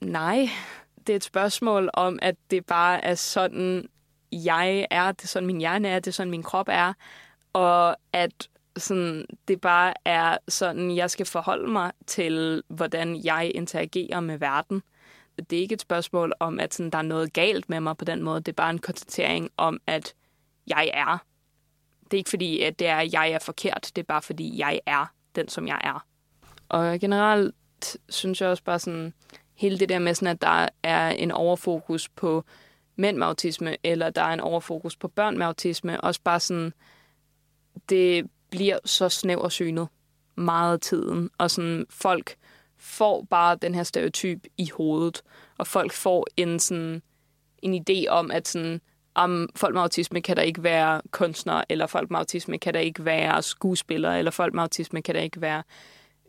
[0.02, 0.50] nej,
[1.08, 3.90] det er et spørgsmål om, at det bare er sådan,
[4.32, 6.94] jeg er, det er sådan, min hjerne er, det er sådan, min krop er,
[7.54, 14.20] og at sådan, det bare er sådan, jeg skal forholde mig til, hvordan jeg interagerer
[14.20, 14.84] med verden.
[15.50, 18.06] Det er ikke et spørgsmål om, at sådan, der er noget galt med mig på
[18.06, 18.40] den måde.
[18.40, 20.14] Det er bare en konstatering om, at
[20.68, 21.18] jeg er.
[22.04, 23.92] Det er ikke fordi, at det er, at jeg er forkert.
[23.96, 25.06] Det er bare fordi, jeg er
[25.36, 26.06] den, som jeg er.
[26.70, 27.56] Og generelt
[28.10, 29.14] synes jeg også bare sådan,
[29.54, 32.44] hele det der med sådan, at der er en overfokus på
[32.96, 36.74] mænd med autisme, eller der er en overfokus på børn med autisme, også bare sådan,
[37.90, 39.88] det bliver så snæversynet
[40.36, 42.36] meget af tiden, og sådan folk
[42.78, 45.22] får bare den her stereotyp i hovedet,
[45.58, 47.02] og folk får en sådan
[47.62, 48.82] en idé om, at sådan,
[49.16, 52.80] om folk med autisme kan der ikke være kunstner, eller folk med autisme kan der
[52.80, 55.64] ikke være skuespillere, eller folk med autisme kan der ikke være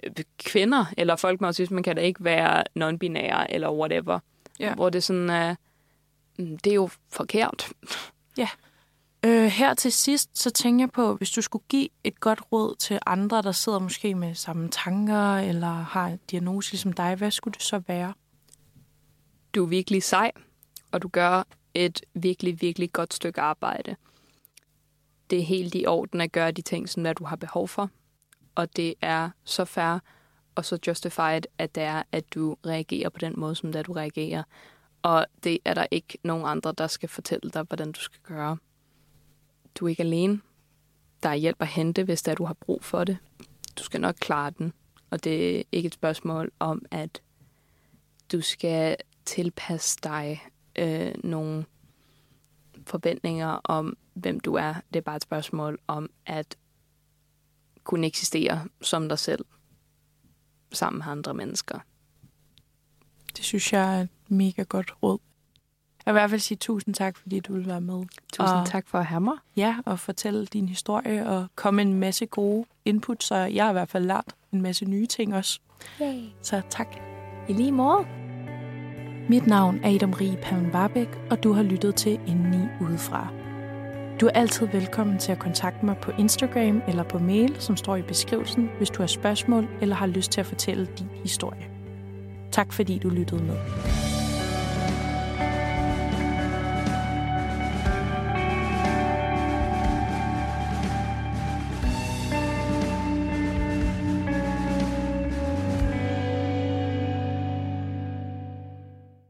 [0.02, 4.18] øh, kvinder, eller folk med autisme kan der ikke være non-binære, eller whatever.
[4.60, 4.74] Ja.
[4.74, 5.54] Hvor det sådan er,
[6.38, 7.68] mm, det er jo forkert.
[8.36, 8.48] Ja.
[9.24, 12.74] Øh, her til sidst, så tænker jeg på, hvis du skulle give et godt råd
[12.76, 17.30] til andre, der sidder måske med samme tanker, eller har en diagnose ligesom dig, hvad
[17.30, 18.14] skulle det så være?
[19.54, 20.32] Du er virkelig sej,
[20.92, 21.42] og du gør
[21.74, 23.96] et virkelig, virkelig godt stykke arbejde.
[25.30, 27.90] Det er helt i orden at gøre de ting, som du har behov for,
[28.54, 29.98] og det er så fair
[30.54, 33.92] og så justified, at det er, at du reagerer på den måde, som der du
[33.92, 34.42] reagerer.
[35.02, 38.56] Og det er der ikke nogen andre, der skal fortælle dig, hvordan du skal gøre.
[39.74, 40.40] Du er ikke alene.
[41.22, 43.18] Der er hjælp at hente, hvis der du har brug for det.
[43.78, 44.72] Du skal nok klare den.
[45.10, 47.22] Og det er ikke et spørgsmål om, at
[48.32, 50.42] du skal tilpasse dig
[50.78, 51.64] øh, nogle
[52.86, 54.74] forventninger om, hvem du er.
[54.74, 56.56] Det er bare et spørgsmål om at
[57.84, 59.44] kunne eksistere som dig selv
[60.72, 61.78] sammen med andre mennesker.
[63.36, 65.18] Det synes jeg er et mega godt råd.
[66.06, 68.04] Jeg vil i hvert fald sige tusind tak, fordi du vil være med.
[68.32, 69.34] Tusind og, tak for at have mig.
[69.56, 73.72] Ja, og fortælle din historie og komme en masse gode input, så jeg har i
[73.72, 75.60] hvert fald lært en masse nye ting også.
[76.00, 76.22] Yay.
[76.42, 76.96] Så tak.
[77.48, 78.06] I lige måde.
[79.28, 83.28] Mit navn er Idam Rie Palm Barbæk, og du har lyttet til Indeni Udefra.
[84.20, 87.96] Du er altid velkommen til at kontakte mig på Instagram eller på mail, som står
[87.96, 91.66] i beskrivelsen, hvis du har spørgsmål eller har lyst til at fortælle din historie.
[92.50, 93.56] Tak fordi du lyttede med.